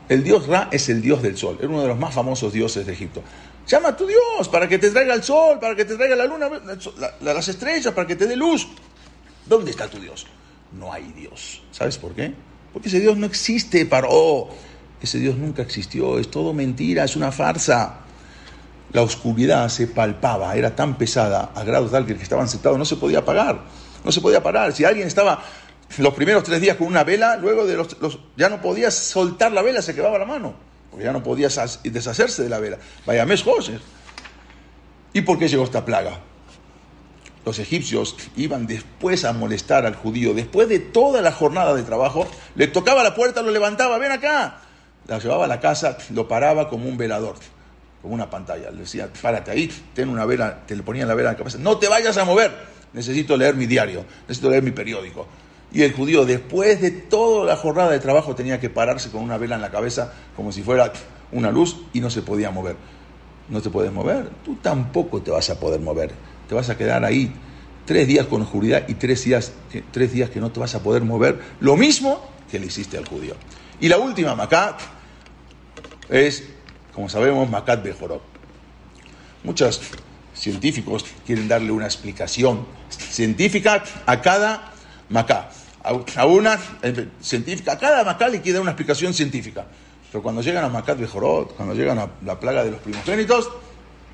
[0.08, 2.86] El Dios Ra es el Dios del sol, era uno de los más famosos dioses
[2.86, 3.22] de Egipto.
[3.68, 6.24] Llama a tu Dios para que te traiga el sol, para que te traiga la
[6.24, 6.48] luna,
[7.20, 8.66] las estrellas, para que te dé luz.
[9.44, 10.26] ¿Dónde está tu Dios?
[10.72, 11.62] No hay Dios.
[11.70, 12.32] ¿Sabes por qué?
[12.72, 14.48] Porque ese Dios no existe, paró.
[15.02, 18.00] Ese Dios nunca existió, es todo mentira, es una farsa.
[18.92, 22.78] La oscuridad se palpaba, era tan pesada, a grado tal que el que estaban sentados
[22.78, 23.64] no se podía apagar,
[24.02, 24.72] no se podía parar.
[24.72, 25.44] Si alguien estaba
[25.98, 27.88] los primeros tres días con una vela, luego de los,
[28.34, 31.48] ya no podías soltar la vela, se quedaba la mano porque ya no podía
[31.84, 32.78] deshacerse de la vela.
[33.06, 33.78] Vaya mes José.
[35.12, 36.20] ¿Y por qué llegó esta plaga?
[37.44, 42.26] Los egipcios iban después a molestar al judío, después de toda la jornada de trabajo,
[42.54, 44.60] le tocaba la puerta, lo levantaba, ven acá.
[45.06, 47.36] La llevaba a la casa, lo paraba como un velador,
[48.02, 48.70] como una pantalla.
[48.70, 51.58] Le decía, párate ahí, ten una vela, te le ponían la vela en la cabeza,
[51.58, 52.52] no te vayas a mover,
[52.92, 55.26] necesito leer mi diario, necesito leer mi periódico.
[55.72, 59.36] Y el judío, después de toda la jornada de trabajo, tenía que pararse con una
[59.36, 60.92] vela en la cabeza, como si fuera
[61.30, 62.76] una luz, y no se podía mover.
[63.48, 66.12] No te puedes mover, tú tampoco te vas a poder mover.
[66.48, 67.32] Te vas a quedar ahí
[67.84, 69.52] tres días con oscuridad y tres días,
[69.90, 71.40] tres días que no te vas a poder mover.
[71.60, 73.34] Lo mismo que le hiciste al judío.
[73.80, 74.80] Y la última Macat
[76.08, 76.44] es,
[76.94, 78.22] como sabemos, Macat Bejorot.
[79.44, 79.80] Muchos
[80.34, 84.72] científicos quieren darle una explicación científica a cada
[85.10, 85.48] Macá
[86.16, 89.66] a una eh, científica, a cada Macá le queda una explicación científica.
[90.10, 93.50] Pero cuando llegan a Macat Bejorot, cuando llegan a la plaga de los primogénitos,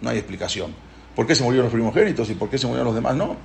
[0.01, 0.75] no hay explicación.
[1.15, 3.15] ¿Por qué se murieron los primogénitos y por qué se murieron los demás?
[3.15, 3.37] No.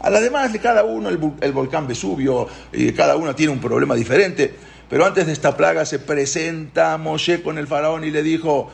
[0.00, 3.94] A, las demás, cada uno, el, el, volcán Vesubio, y cada uno tiene un problema
[3.94, 4.54] diferente.
[4.88, 8.70] Pero antes de esta plaga se presenta Moshe con el faraón y le dijo,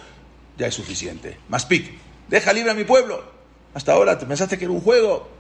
[0.59, 1.39] ya es suficiente.
[1.49, 1.93] Maspik,
[2.29, 3.23] deja libre a mi pueblo.
[3.75, 5.34] Hasta ahora te pensaste que era un juego.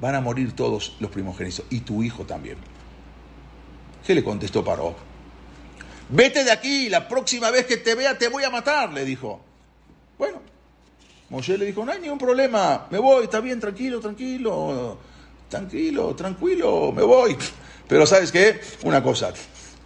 [0.00, 2.56] Van a morir todos los primogénitos y tu hijo también.
[4.06, 4.96] ¿Qué le contestó Paró?
[6.08, 9.40] Vete de aquí, la próxima vez que te vea te voy a matar, le dijo.
[10.18, 10.40] Bueno,
[11.28, 14.98] Moshe le dijo, no hay ningún problema, me voy, está bien, tranquilo, tranquilo,
[15.48, 17.36] tranquilo, tranquilo, me voy.
[17.86, 19.32] Pero sabes qué, una cosa,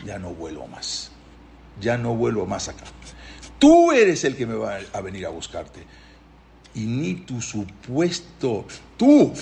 [0.05, 1.11] ya no vuelvo más,
[1.81, 2.85] ya no vuelvo más acá.
[3.59, 5.85] Tú eres el que me va a venir a buscarte.
[6.75, 8.65] Y ni tu supuesto,
[8.97, 9.33] tú,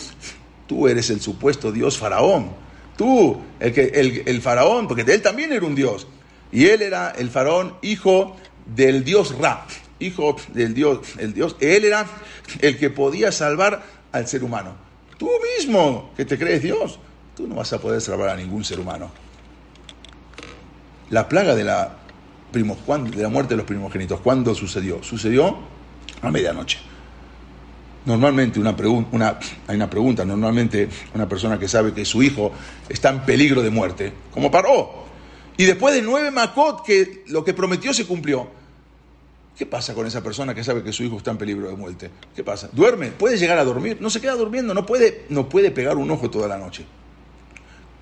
[0.67, 2.51] tú eres el supuesto Dios faraón
[2.97, 6.07] Tú, el, que, el, faraón, porque él también era un dios.
[6.51, 8.37] Y él era el faraón, hijo
[8.67, 9.67] del dios Ra,
[9.99, 11.57] hijo del dios, el dios.
[11.61, 12.07] Él era
[12.61, 13.83] el que podía salvar
[14.13, 14.75] al ser humano.
[15.19, 16.99] Tú mismo, que te crees Dios,
[17.37, 19.11] tú no vas a poder salvar a ningún ser humano.
[21.11, 21.97] La plaga de la,
[22.53, 25.03] de la muerte de los primogénitos, ¿cuándo sucedió?
[25.03, 25.57] Sucedió
[26.21, 26.79] a medianoche.
[28.05, 28.75] Normalmente una,
[29.69, 32.53] hay una pregunta, normalmente una persona que sabe que su hijo
[32.89, 35.05] está en peligro de muerte, como paró.
[35.57, 38.49] Y después de nueve macot que lo que prometió se cumplió.
[39.57, 42.11] ¿Qué pasa con esa persona que sabe que su hijo está en peligro de muerte?
[42.35, 42.69] ¿Qué pasa?
[42.73, 43.09] ¿Duerme?
[43.09, 43.99] ¿Puede llegar a dormir?
[44.01, 46.85] No se queda durmiendo, no puede, no puede pegar un ojo toda la noche.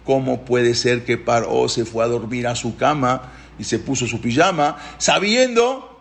[0.07, 4.07] ¿Cómo puede ser que Paró se fue a dormir a su cama y se puso
[4.07, 6.01] su pijama sabiendo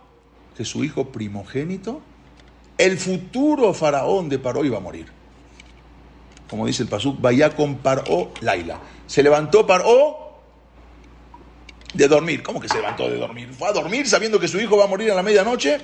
[0.56, 2.02] que su hijo primogénito
[2.80, 5.06] el futuro faraón de Paró iba a morir.
[6.50, 8.80] Como dice el Pasuk, vaya con Paró Laila.
[9.06, 10.40] Se levantó Paró
[11.94, 12.42] de dormir.
[12.42, 13.54] ¿Cómo que se levantó de dormir?
[13.54, 15.80] Fue a dormir sabiendo que su hijo va a morir a la medianoche.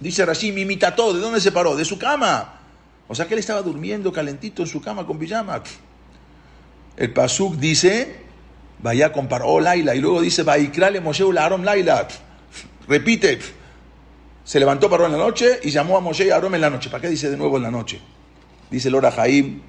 [0.00, 1.12] Dice Rashi, mi todo.
[1.12, 1.76] ¿De dónde se paró?
[1.76, 2.60] De su cama.
[3.06, 5.62] O sea que él estaba durmiendo calentito en su cama con pijama.
[6.96, 8.30] El Pasuk dice
[8.82, 12.08] vaya con Paró Laila, y luego dice, Vaikrale Moshe Arom Laila.
[12.88, 13.38] Repite,
[14.50, 16.90] se levantó Paró en la noche y llamó a Moshe y Arom en la noche.
[16.90, 18.00] ¿Para qué dice de nuevo en la noche?
[18.68, 19.60] Dice Lora Jaim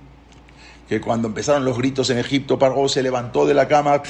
[0.90, 4.02] que cuando empezaron los gritos en Egipto, Paró se levantó de la cama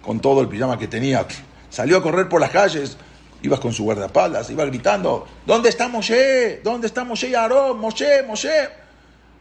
[0.00, 1.26] con todo el pijama que tenía,
[1.70, 2.96] salió a correr por las calles,
[3.42, 6.60] iba con su guardaespaldas, iba gritando, ¿dónde está Moshe?
[6.62, 7.80] ¿Dónde está Moshe y Aarón?
[7.80, 8.68] Moshe, Moshe.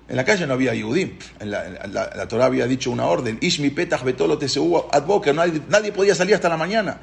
[0.10, 1.16] En la calle no había Yehudim.
[1.42, 4.40] En la, Torah había dicho una orden, Ishmi petach betolo
[4.92, 7.02] advoca, nadie, nadie podía salir hasta la mañana.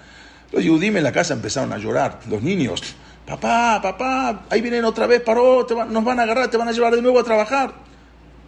[0.50, 2.82] Los Yehudim en la casa empezaron a llorar, los niños.
[3.28, 6.94] Papá, papá, ahí vienen otra vez, paró, nos van a agarrar, te van a llevar
[6.94, 7.74] de nuevo a trabajar.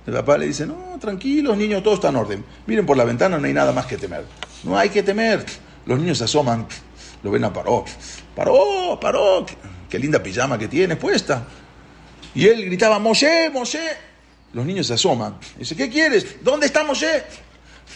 [0.06, 2.44] El papá le dice, no, tranquilos, niños, todo está en orden.
[2.66, 4.24] Miren por la ventana, no hay nada más que temer.
[4.64, 5.44] No hay que temer.
[5.84, 6.66] Los niños se asoman,
[7.22, 7.84] lo ven a Paró.
[8.34, 9.44] Paró, Paró,
[9.90, 11.44] qué, linda pijama que tienes puesta.
[12.34, 13.86] Y él gritaba, Moshe, Moshe.
[14.54, 15.36] Los niños se asoman.
[15.58, 16.42] Dice, ¿qué quieres?
[16.42, 17.22] ¿Dónde está Moshe?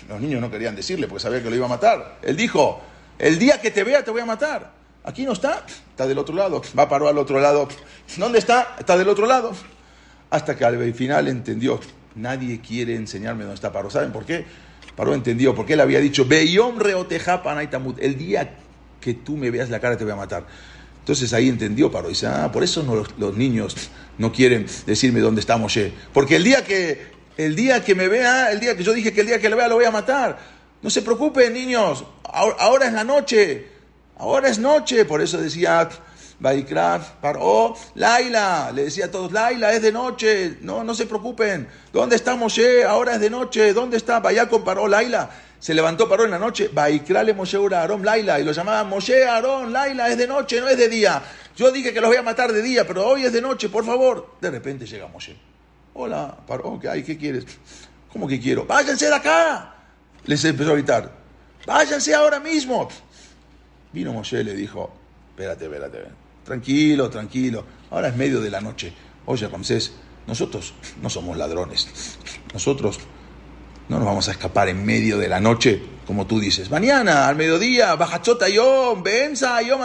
[0.06, 2.18] Los niños no querían decirle porque sabía que lo iba a matar.
[2.20, 2.82] Él dijo,
[3.18, 4.83] el día que te vea te voy a matar.
[5.04, 6.62] Aquí no está, está del otro lado.
[6.76, 7.68] Va Paró al otro lado.
[8.16, 8.74] ¿Dónde está?
[8.78, 9.52] Está del otro lado.
[10.30, 11.78] Hasta que al final entendió,
[12.14, 13.90] nadie quiere enseñarme dónde está Paró.
[13.90, 14.46] ¿Saben por qué?
[14.96, 18.56] Paró entendió, porque él había dicho, el día
[19.00, 20.46] que tú me veas la cara te voy a matar.
[21.00, 22.08] Entonces ahí entendió Paró.
[22.08, 22.82] Dice, ah, por eso
[23.18, 25.92] los, niños no quieren decirme dónde está Moshe.
[26.14, 29.20] Porque el día que, el día que me vea, el día que yo dije que
[29.20, 30.54] el día que lo vea lo voy a matar.
[30.80, 32.04] No se preocupen, niños.
[32.22, 33.73] ahora es la noche.
[34.16, 35.04] Ahora es noche.
[35.04, 35.88] Por eso decía
[36.40, 41.68] Baikrar, paró, Laila, le decía a todos, Laila, es de noche, no, no se preocupen,
[41.92, 42.84] ¿dónde está Moshe?
[42.84, 44.18] Ahora es de noche, ¿dónde está?
[44.20, 48.44] Vaya paró, Laila, se levantó, paró en la noche, le Moshe Ura Aarón, Laila, y
[48.44, 51.22] lo llamaban Moshe, Aarón, Laila, es de noche, no es de día.
[51.56, 53.84] Yo dije que los voy a matar de día, pero hoy es de noche, por
[53.84, 54.34] favor.
[54.40, 55.36] De repente llega Moshe.
[55.94, 57.04] Hola, paró, ¿qué hay?
[57.04, 57.46] ¿Qué quieres?
[58.12, 58.66] ¿Cómo que quiero?
[58.66, 59.76] Váyanse de acá.
[60.26, 61.10] Les empezó a gritar.
[61.64, 62.88] Váyanse ahora mismo.
[63.94, 64.92] Vino Moshe le dijo,
[65.30, 65.98] espérate, espérate,
[66.44, 68.92] tranquilo, tranquilo, ahora es medio de la noche.
[69.26, 69.92] Oye, Ramsés,
[70.26, 72.18] nosotros no somos ladrones,
[72.52, 72.98] nosotros
[73.88, 76.70] no nos vamos a escapar en medio de la noche, como tú dices.
[76.70, 79.80] Mañana, al mediodía, bajachota yom, benza yom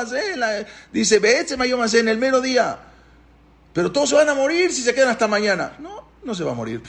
[0.91, 2.80] dice beetzema yom en el mero día.
[3.74, 5.78] Pero todos se van a morir si se quedan hasta mañana.
[5.78, 6.82] No, no se va a morir.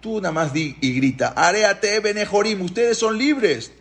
[0.00, 3.72] Tú nada más di y grita, areate benejorim, ustedes son libres.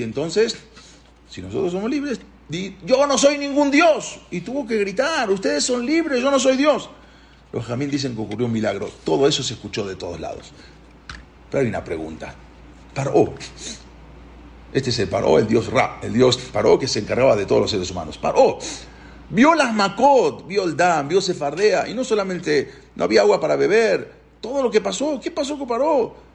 [0.00, 0.56] Y entonces,
[1.28, 2.20] si nosotros somos libres,
[2.86, 4.18] yo no soy ningún Dios.
[4.30, 6.88] Y tuvo que gritar, ustedes son libres, yo no soy Dios.
[7.52, 8.90] Los jamín dicen que ocurrió un milagro.
[9.04, 10.52] Todo eso se escuchó de todos lados.
[11.50, 12.34] Pero hay una pregunta.
[12.94, 13.34] Paró.
[14.72, 17.60] Este es el Paró, el Dios Ra, el Dios Paró que se encargaba de todos
[17.60, 18.16] los seres humanos.
[18.16, 18.58] Paró.
[19.28, 23.54] Vio las Makot, vio el Dam, vio Sefardea, y no solamente no había agua para
[23.54, 25.20] beber, todo lo que pasó.
[25.22, 26.29] ¿Qué pasó con Paró?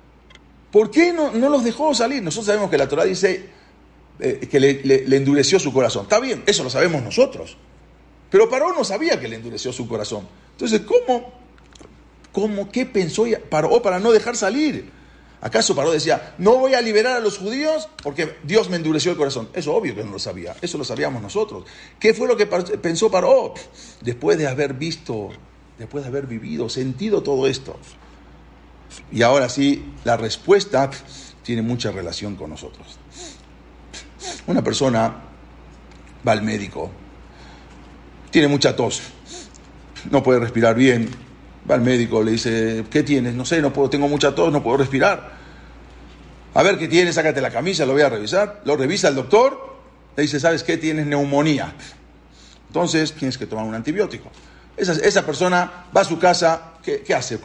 [0.76, 2.22] ¿Por qué no, no los dejó salir?
[2.22, 3.46] Nosotros sabemos que la Torah dice
[4.20, 6.04] eh, que le, endureció su corazón.
[6.04, 7.56] Está bien, eso lo sabemos nosotros.
[8.30, 10.28] Pero Paró no sabía que le endureció su corazón.
[10.52, 11.32] Entonces, ¿cómo?
[12.34, 12.70] ¿Cómo?
[12.70, 14.92] ¿Qué pensó Paró para no dejar salir?
[15.40, 19.18] ¿Acaso Paró decía, no voy a liberar a los judíos porque Dios me endureció el
[19.18, 19.48] corazón?
[19.54, 21.64] Eso obvio que no lo sabía, eso lo sabíamos nosotros.
[21.98, 23.54] ¿Qué fue lo que pensó Paró?
[24.02, 25.30] Después de haber visto,
[25.80, 27.80] después de haber vivido, sentido todo esto.
[29.12, 30.90] Y ahora sí, la respuesta
[31.44, 32.98] tiene mucha relación con nosotros.
[34.48, 35.14] Una persona
[36.28, 36.90] va al médico,
[38.32, 39.02] tiene mucha tos,
[40.10, 41.10] no puede respirar bien,
[41.70, 43.34] va al médico, le dice, ¿qué tienes?
[43.34, 45.36] No sé, no puedo, tengo mucha tos, no puedo respirar.
[46.54, 48.62] A ver qué tienes, sácate la camisa, lo voy a revisar.
[48.66, 49.76] Lo revisa el doctor,
[50.16, 50.78] le dice, ¿sabes qué?
[50.78, 51.74] Tienes neumonía.
[52.68, 54.32] Entonces tienes que tomar un antibiótico.
[54.78, 57.40] Esa, esa persona va a su casa, ¿qué, hace?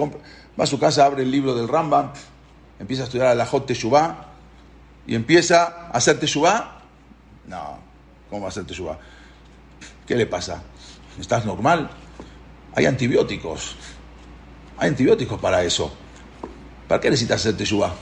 [0.59, 2.13] Va a su casa, abre el libro del Rambam,
[2.79, 4.31] empieza a estudiar la Jot Teshuvah,
[5.07, 6.83] y empieza a hacer teshuvah,
[7.49, 7.79] no,
[8.29, 8.97] ¿cómo va a hacer teshuvah?
[10.07, 10.63] ¿Qué le pasa?
[11.19, 11.91] ¿Estás normal?
[12.75, 13.77] Hay antibióticos.
[14.79, 15.93] Hay antibióticos para eso.
[16.87, 17.93] ¿Para qué necesitas hacer teshuvah?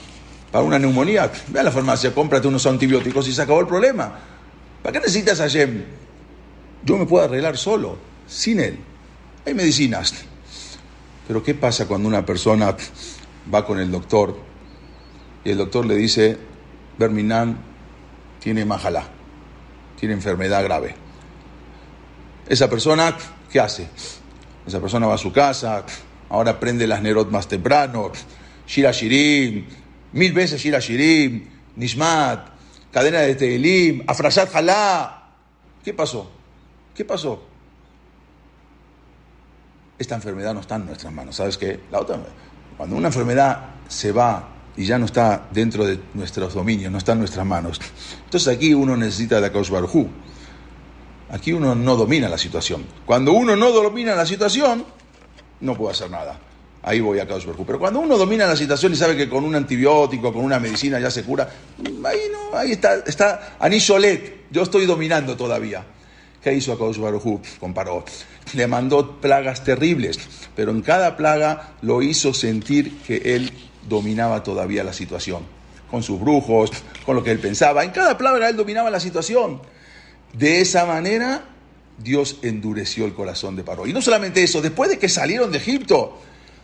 [0.53, 1.31] ¿Para una neumonía?
[1.49, 4.19] Ve a la farmacia, cómprate unos antibióticos y se acabó el problema.
[4.83, 5.85] ¿Para qué necesitas a Yem?
[6.85, 7.97] Yo me puedo arreglar solo,
[8.27, 8.79] sin él.
[9.47, 10.15] Hay medicinas.
[11.29, 12.75] Pero ¿qué pasa cuando una persona
[13.53, 14.35] va con el doctor
[15.45, 16.39] y el doctor le dice,
[16.99, 17.59] Berminan
[18.41, 19.05] tiene majalá,
[20.01, 20.95] tiene enfermedad grave.
[22.49, 23.15] Esa persona,
[23.53, 23.89] ¿qué hace?
[24.67, 25.85] Esa persona va a su casa,
[26.31, 28.11] ahora prende las Nerot más temprano,
[28.67, 29.67] Shira Shirim,
[30.13, 32.49] mil veces Shira Shirim, Nishmat,
[32.91, 35.31] cadena de Tehilim, Afrashat Jalá.
[35.85, 36.31] ¿Qué pasó?
[36.95, 37.43] ¿Qué pasó?
[39.99, 41.37] Esta enfermedad no está en nuestras manos.
[41.37, 41.81] ¿Sabes qué?
[41.91, 42.19] La otra,
[42.77, 47.13] cuando una enfermedad se va y ya no está dentro de nuestros dominios, no está
[47.13, 47.81] en nuestras manos.
[48.25, 50.07] Entonces aquí uno necesita de Akadosh Baruj
[51.31, 52.87] Aquí uno no domina la situación.
[53.05, 54.85] Cuando uno no domina la situación,
[55.61, 56.39] no puede hacer nada.
[56.83, 59.45] Ahí voy a Akadosh Baruj Pero cuando uno domina la situación y sabe que con
[59.45, 61.51] un antibiótico, con una medicina ya se cura,
[62.05, 65.85] ahí no, ahí está, está Anisholet, yo estoy dominando todavía.
[66.43, 68.05] ¿Qué hizo Akadosh Baruj Comparó.
[68.55, 70.19] Le mandó plagas terribles,
[70.55, 73.53] pero en cada plaga lo hizo sentir que él
[73.89, 75.43] dominaba todavía la situación.
[75.91, 76.71] Con sus brujos,
[77.05, 77.85] con lo que él pensaba.
[77.85, 79.61] En cada plaga él dominaba la situación.
[80.33, 81.45] De esa manera,
[81.99, 83.87] Dios endureció el corazón de Paró.
[83.87, 86.19] Y no solamente eso, después de que salieron de Egipto,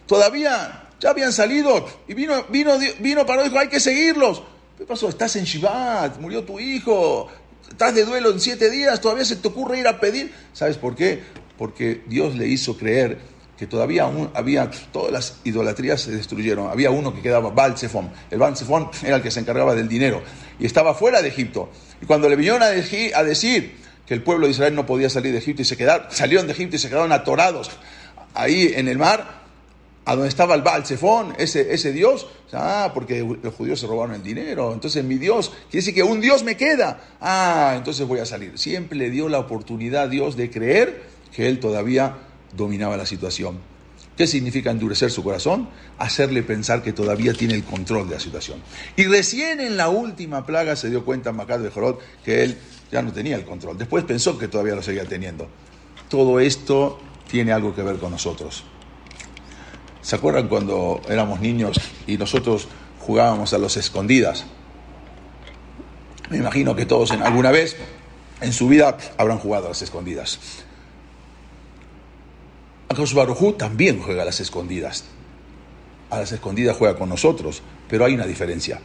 [0.06, 4.42] todavía ya habían salido y vino, vino, vino Paró y dijo, hay que seguirlos.
[4.78, 5.08] ¿Qué pasó?
[5.08, 7.28] Estás en Shivat, murió tu hijo,
[7.74, 10.32] estás de duelo en siete días, todavía se te ocurre ir a pedir.
[10.52, 11.22] ¿Sabes por qué?
[11.58, 13.18] Porque Dios le hizo creer
[13.56, 16.70] que todavía aún había, todas las idolatrías se destruyeron.
[16.70, 18.12] Había uno que quedaba, Balsefón.
[18.30, 20.22] El Balsefón era el que se encargaba del dinero
[20.60, 21.68] y estaba fuera de Egipto.
[22.00, 25.38] Y cuando le vinieron a, decir que el pueblo de Israel no podía salir de
[25.38, 27.72] Egipto y se quedaron, salieron de Egipto y se quedaron atorados
[28.34, 29.43] ahí en el mar,
[30.04, 34.22] a donde estaba el Balsefón, ese, ese Dios, ah, porque los judíos se robaron el
[34.22, 38.26] dinero, entonces mi Dios, quiere decir que un Dios me queda, ah, entonces voy a
[38.26, 38.58] salir.
[38.58, 41.02] Siempre le dio la oportunidad a Dios de creer
[41.34, 42.16] que él todavía
[42.56, 43.58] dominaba la situación.
[44.16, 45.68] ¿Qué significa endurecer su corazón?
[45.98, 48.60] Hacerle pensar que todavía tiene el control de la situación.
[48.96, 52.56] Y recién en la última plaga se dio cuenta Macad de Jorot que él
[52.92, 53.76] ya no tenía el control.
[53.76, 55.48] Después pensó que todavía lo seguía teniendo.
[56.08, 58.64] Todo esto tiene algo que ver con nosotros.
[60.04, 62.68] ¿Se acuerdan cuando éramos niños y nosotros
[63.00, 64.44] jugábamos a los escondidas?
[66.28, 67.74] Me imagino que todos en alguna vez
[68.42, 70.38] en su vida habrán jugado a las escondidas.
[72.90, 73.14] Akash
[73.56, 75.04] también juega a las escondidas.
[76.10, 78.82] A las escondidas juega con nosotros, pero hay una diferencia.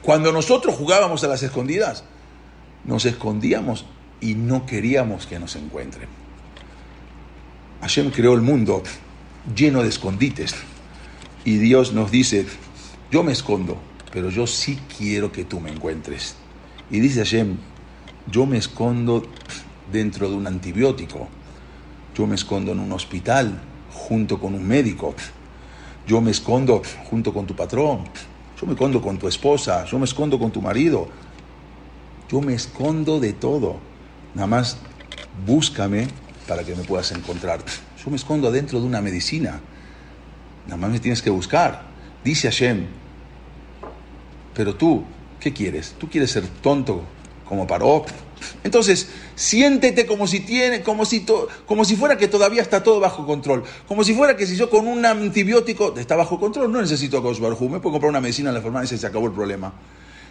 [0.00, 2.04] Cuando nosotros jugábamos a las escondidas,
[2.84, 3.84] nos escondíamos
[4.22, 6.08] y no queríamos que nos encuentren.
[7.82, 8.82] Hashem creó el mundo
[9.54, 10.54] lleno de escondites
[11.44, 12.46] y Dios nos dice,
[13.10, 13.78] yo me escondo,
[14.12, 16.36] pero yo sí quiero que tú me encuentres.
[16.90, 17.56] Y dice Hashem,
[18.30, 19.22] yo me escondo
[19.92, 21.28] dentro de un antibiótico,
[22.14, 23.60] yo me escondo en un hospital
[23.92, 25.14] junto con un médico.
[26.06, 28.04] Yo me escondo junto con tu patrón.
[28.60, 29.84] Yo me escondo con tu esposa.
[29.86, 31.08] Yo me escondo con tu marido.
[32.30, 33.76] Yo me escondo de todo.
[34.34, 34.76] Nada más
[35.46, 36.08] búscame
[36.46, 37.60] para que me puedas encontrar.
[38.04, 39.60] Yo me escondo dentro de una medicina.
[40.66, 41.82] Nada más me tienes que buscar.
[42.22, 42.86] Dice Hashem.
[44.54, 45.04] Pero tú,
[45.40, 45.94] ¿qué quieres?
[45.98, 47.02] ¿Tú quieres ser tonto
[47.48, 48.04] como Paró?
[48.62, 51.24] Entonces, siéntete como si tiene, como si,
[51.66, 53.64] como si fuera que todavía está todo bajo control.
[53.88, 57.22] Como si fuera que si yo con un antibiótico está bajo control, no necesito a
[57.22, 59.72] Kosh Me puedo comprar una medicina en la farmacia y se acabó el problema.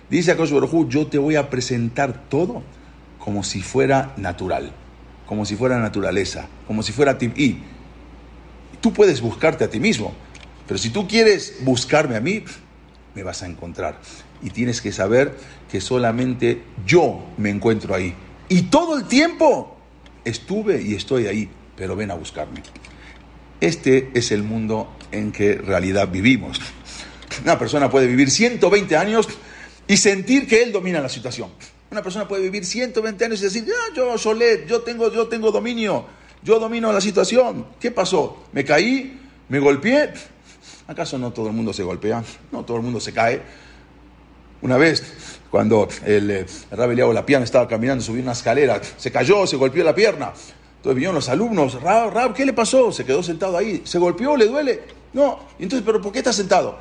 [0.09, 0.53] Dice a Kosh
[0.89, 2.61] yo te voy a presentar todo
[3.17, 4.73] como si fuera natural,
[5.33, 7.57] como si fuera naturaleza, como si fuera y
[8.79, 10.13] Tú puedes buscarte a ti mismo,
[10.67, 12.43] pero si tú quieres buscarme a mí,
[13.15, 13.99] me vas a encontrar.
[14.43, 15.35] Y tienes que saber
[15.71, 18.13] que solamente yo me encuentro ahí.
[18.47, 19.75] Y todo el tiempo
[20.23, 22.61] estuve y estoy ahí, pero ven a buscarme.
[23.59, 26.61] Este es el mundo en que realidad vivimos.
[27.41, 29.27] Una persona puede vivir 120 años
[29.87, 31.49] y sentir que él domina la situación.
[31.93, 36.05] Una persona puede vivir 120 años y decir, yo Solet, yo tengo, yo tengo dominio,
[36.41, 37.67] yo domino la situación.
[37.79, 38.45] ¿Qué pasó?
[38.51, 40.11] Me caí, me golpeé,
[40.87, 42.23] ¿Acaso no todo el mundo se golpea?
[42.51, 43.43] No todo el mundo se cae.
[44.63, 45.03] Una vez,
[45.51, 49.83] cuando el, eh, el la pierna estaba caminando, subió una escalera, se cayó, se golpeó
[49.83, 50.33] la pierna.
[50.77, 52.91] Entonces vinieron los alumnos, Rab, Rab, ¿qué le pasó?
[52.91, 53.83] Se quedó sentado ahí.
[53.85, 54.35] ¿Se golpeó?
[54.35, 54.81] ¿Le duele?
[55.13, 55.41] No.
[55.59, 56.75] Entonces, ¿pero por qué está sentado?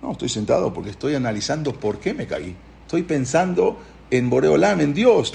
[0.00, 2.56] No, estoy sentado porque estoy analizando por qué me caí.
[2.86, 3.76] Estoy pensando
[4.10, 5.32] en Boreolam, en Dios.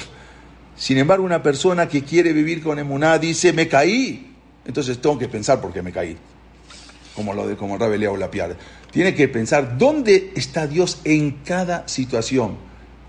[0.76, 4.36] Sin embargo, una persona que quiere vivir con emuná dice, me caí.
[4.66, 6.18] Entonces tengo que pensar por qué me caí
[7.16, 8.58] como lo de como o la piar.
[8.92, 12.58] Tiene que pensar dónde está Dios en cada situación,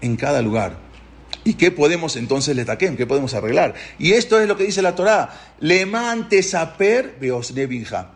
[0.00, 0.76] en cada lugar.
[1.44, 2.96] ¿Y qué podemos entonces le taquen?
[2.96, 3.74] ¿Qué podemos arreglar?
[3.98, 5.30] Y esto es lo que dice la Torá.
[5.60, 8.12] Le mantes saper binja.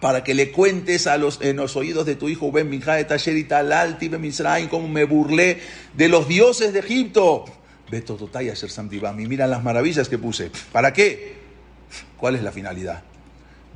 [0.00, 3.04] Para que le cuentes a los, en los oídos de tu hijo Ben Minja de
[3.04, 5.60] Tasherita Alti Ben Misraim, cómo me burlé
[5.94, 7.44] de los dioses de Egipto.
[7.90, 10.50] Beto Totay y mira las maravillas que puse.
[10.72, 11.34] ¿Para qué?
[12.16, 13.02] ¿Cuál es la finalidad?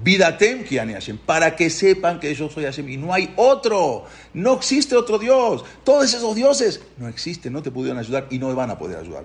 [0.02, 4.96] Vidatem Hashem, para que sepan que yo soy Hashem y no hay otro, no existe
[4.96, 5.64] otro Dios.
[5.84, 9.24] Todos esos dioses no existen, no te pudieron ayudar y no van a poder ayudar.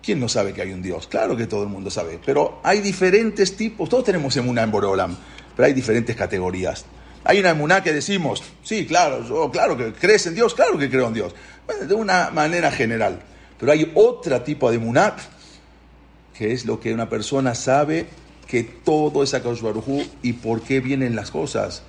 [0.00, 1.06] ¿Quién no sabe que hay un Dios?
[1.08, 4.70] Claro que todo el mundo sabe, pero hay diferentes tipos, todos tenemos en una en
[4.70, 5.16] Boreolam,
[5.56, 6.84] pero hay diferentes categorías.
[7.24, 10.90] Hay una emuná que decimos, sí, claro, yo, claro que crees en Dios, claro que
[10.90, 11.34] creo en Dios.
[11.86, 13.20] De una manera general.
[13.58, 15.14] Pero hay otro tipo de emuná,
[16.36, 18.06] que es lo que una persona sabe
[18.48, 21.84] que todo es Akadosh Barujú y por qué vienen las cosas.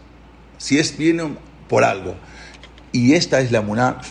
[0.60, 1.36] Si es, viene
[1.68, 2.16] por algo.
[2.92, 4.02] Y esta es la emuná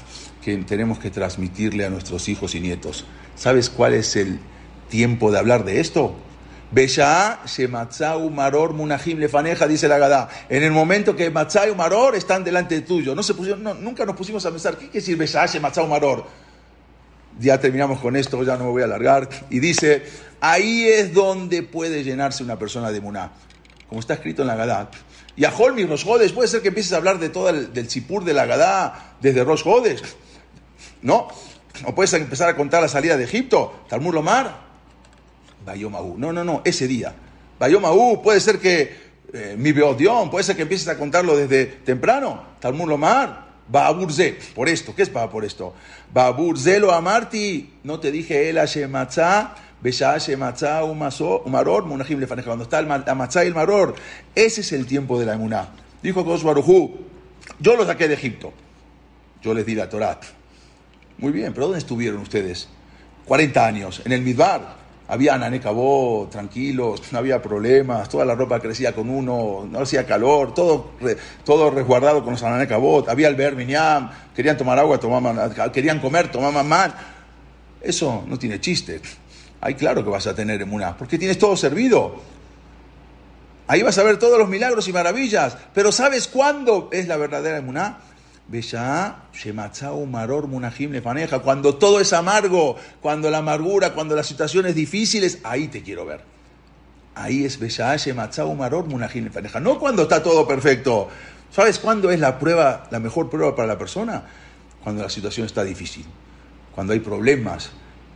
[0.44, 3.06] que tenemos que transmitirle a nuestros hijos y nietos.
[3.36, 4.40] ¿Sabes cuál es el
[4.90, 6.16] tiempo de hablar de esto?
[6.72, 10.28] Besha Shematzau Maror Munahim Lefaneja, dice la Gadá.
[10.48, 13.14] En el momento que Matzah y Maror están delante de tuyo.
[13.14, 16.24] No se pusieron, nunca nos pusimos a pensar, ¿qué quiere decir Besha Shematzau Maror?
[17.38, 19.28] Ya terminamos con esto, ya no me voy a alargar.
[19.50, 20.02] Y dice,
[20.40, 23.32] ahí es donde puede llenarse una persona de Muná.
[23.88, 24.90] Como está escrito en la Gadá.
[25.36, 28.24] Y a Holmi Rosjodes, puede ser que empieces a hablar de todo el del Sipur
[28.24, 30.02] de la Gadá desde Rosjodes.
[31.02, 31.28] ¿No?
[31.84, 34.71] O puedes empezar a contar la salida de Egipto, Talmud Lomar,
[35.64, 36.16] Bayomaú.
[36.18, 37.14] No, no, no, ese día.
[37.58, 42.42] Bayomaú, puede ser que eh, mi Beodión, puede ser que empieces a contarlo desde temprano.
[42.60, 45.74] Talmud Lomar, Baaburze, por esto, ¿qué es para por esto?
[46.12, 52.82] Baaburze lo amarti, no te dije el Hashematzá, Besha Hashematzá Umaror, Munajim Lefaneja, cuando está
[52.82, 53.94] la Matzá y el Maror,
[54.34, 55.70] ese es el tiempo de la Emuná.
[56.02, 56.44] Dijo Kos
[57.58, 58.52] yo los saqué de Egipto,
[59.42, 60.20] yo les di la Torah.
[61.18, 62.68] Muy bien, pero ¿dónde estuvieron ustedes?
[63.24, 64.81] 40 años, en el Midbar,
[65.12, 70.54] había ananecabó, tranquilos, no había problemas, toda la ropa crecía con uno, no hacía calor,
[70.54, 70.92] todo,
[71.44, 73.36] todo resguardado con los ananecabot, había el
[74.34, 76.94] querían tomar agua, tomaban, querían comer, tomaban mal.
[77.82, 79.02] Eso no tiene chiste.
[79.60, 82.14] Ahí claro que vas a tener emuná, porque tienes todo servido.
[83.66, 87.58] Ahí vas a ver todos los milagros y maravillas, pero ¿sabes cuándo es la verdadera
[87.58, 87.98] emuná?
[90.06, 91.38] Maror Munajim Lefaneja.
[91.40, 96.20] Cuando todo es amargo, cuando la amargura, cuando las situaciones difíciles, ahí te quiero ver.
[97.14, 99.60] Ahí es Maror Munajim Lefaneja.
[99.60, 101.08] No cuando está todo perfecto.
[101.50, 104.22] ¿Sabes cuándo es la prueba, la mejor prueba para la persona?
[104.82, 106.06] Cuando la situación está difícil,
[106.74, 107.70] cuando hay problemas.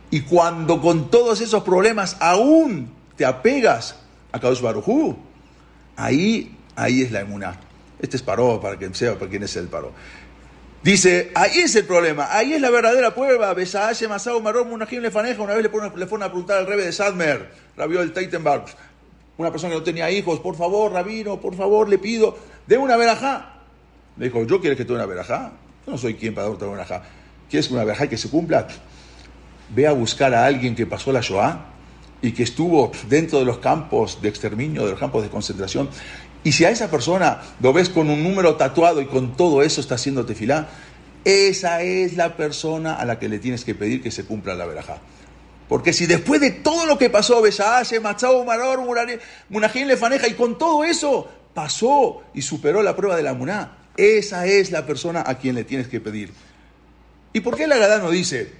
[0.09, 3.95] Y cuando con todos esos problemas aún te apegas
[4.31, 5.17] a Kadosh Barujú,
[5.95, 7.59] ahí, ahí es la emuná.
[7.99, 9.91] Este es paró, para que sea para quien es el paró.
[10.87, 13.53] Dice, ahí es el problema, ahí es la verdadera prueba.
[13.53, 15.41] Besaaye Masao Marón Munajim Lefaneja.
[15.41, 18.63] Una vez le fueron, a preguntar al rebe de Sadmer, Rabio del Taitenberg,
[19.37, 22.95] una persona que no tenía hijos, por favor, rabino, por favor, le pido, de una
[22.95, 23.63] verajá.
[24.15, 25.51] Le dijo, ¿yo quieres que te dé una verajá?
[25.85, 27.03] Yo no soy quien para darte una verajá.
[27.49, 28.65] ¿Quieres una verajá que se cumpla?
[29.75, 31.65] Ve a buscar a alguien que pasó la Shoah
[32.21, 35.89] y que estuvo dentro de los campos de exterminio, de los campos de concentración,
[36.43, 39.81] y si a esa persona lo ves con un número tatuado y con todo eso
[39.81, 40.69] está haciendo tefilá,
[41.25, 44.65] esa es la persona a la que le tienes que pedir que se cumpla la
[44.65, 44.99] verajá.
[45.67, 48.79] Porque si después de todo lo que pasó, Beshaashe, Machao, Maror,
[49.49, 54.45] Munajín, Lefaneja, y con todo eso pasó y superó la prueba de la Muná, esa
[54.45, 56.31] es la persona a quien le tienes que pedir.
[57.33, 58.53] ¿Y por qué la Gadá no dice,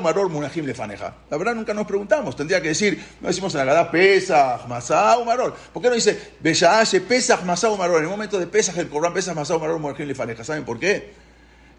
[0.00, 1.14] Maror Munajim Lefaneja.
[1.30, 5.24] La verdad nunca nos preguntamos, tendría que decir, no decimos en la Gadá Pesach, Masau,
[5.24, 5.54] Maror.
[5.72, 7.98] ¿Por qué no dice Beshaat Pesach, Masau, Maror?
[7.98, 10.44] En el momento de Pesach, el Corán Pesach, Masau, Maror, Munajim Lefaneja.
[10.44, 11.12] ¿Saben por qué?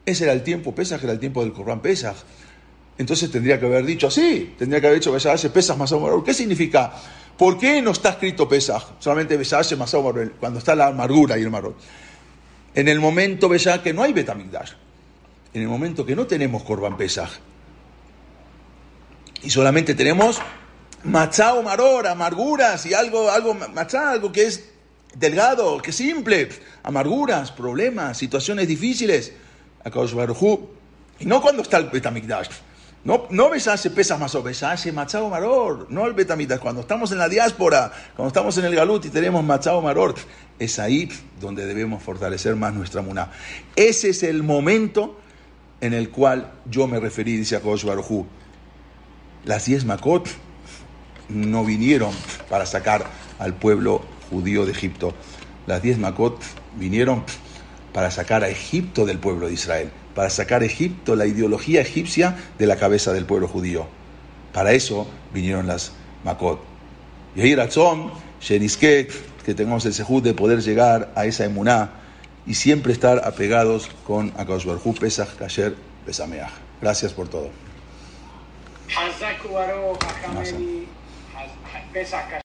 [0.06, 2.18] Ese era el tiempo, Pesach era el tiempo del Corán Pesach.
[2.98, 6.24] Entonces tendría que haber dicho así, tendría que haber dicho Beshaat Pesach, Masau, Maror.
[6.24, 6.92] ¿Qué significa?
[7.38, 8.84] ¿Por qué no está escrito Pesach?
[9.00, 11.76] Solamente Beshaat Masau, Maror, cuando está la amargura y el Maror.
[12.76, 14.83] En el momento Beshaat que no hay Betamigdash
[15.54, 17.30] en el momento que no tenemos Corban Pesaj.
[19.44, 20.42] Y solamente tenemos
[21.04, 24.70] machá o maror, amarguras y algo, algo machá, algo que es
[25.16, 26.50] delgado, que es simple,
[26.82, 29.34] amarguras, problemas, situaciones difíciles.
[31.20, 32.50] Y no cuando está el Betamigdash.
[33.04, 36.60] No, no besase pesas más o besase maror, no el betamigdash.
[36.60, 40.16] Cuando estamos en la diáspora, cuando estamos en el galut y tenemos machao maror,
[40.58, 41.10] es ahí
[41.42, 43.30] donde debemos fortalecer más nuestra muná.
[43.76, 45.20] Ese es el momento
[45.84, 48.26] en el cual yo me referí, dice Akosh Barujú.
[49.44, 50.30] Las diez Makot
[51.28, 52.14] no vinieron
[52.50, 53.06] para sacar
[53.38, 55.14] al pueblo judío de Egipto.
[55.68, 56.42] Las diez Makot
[56.78, 57.26] vinieron
[57.92, 62.38] para sacar a Egipto del pueblo de Israel, para sacar a Egipto, la ideología egipcia,
[62.58, 63.86] de la cabeza del pueblo judío.
[64.54, 65.92] Para eso vinieron las
[66.24, 66.62] Makot.
[67.36, 68.10] Y ahí Razón,
[68.40, 72.03] que tengamos el sejud de poder llegar a esa emuná
[72.46, 75.76] y siempre estar apegados con Akadosh Baruj Pesach, Kasher,
[76.06, 76.52] Besameach.
[76.82, 77.50] Gracias por todo.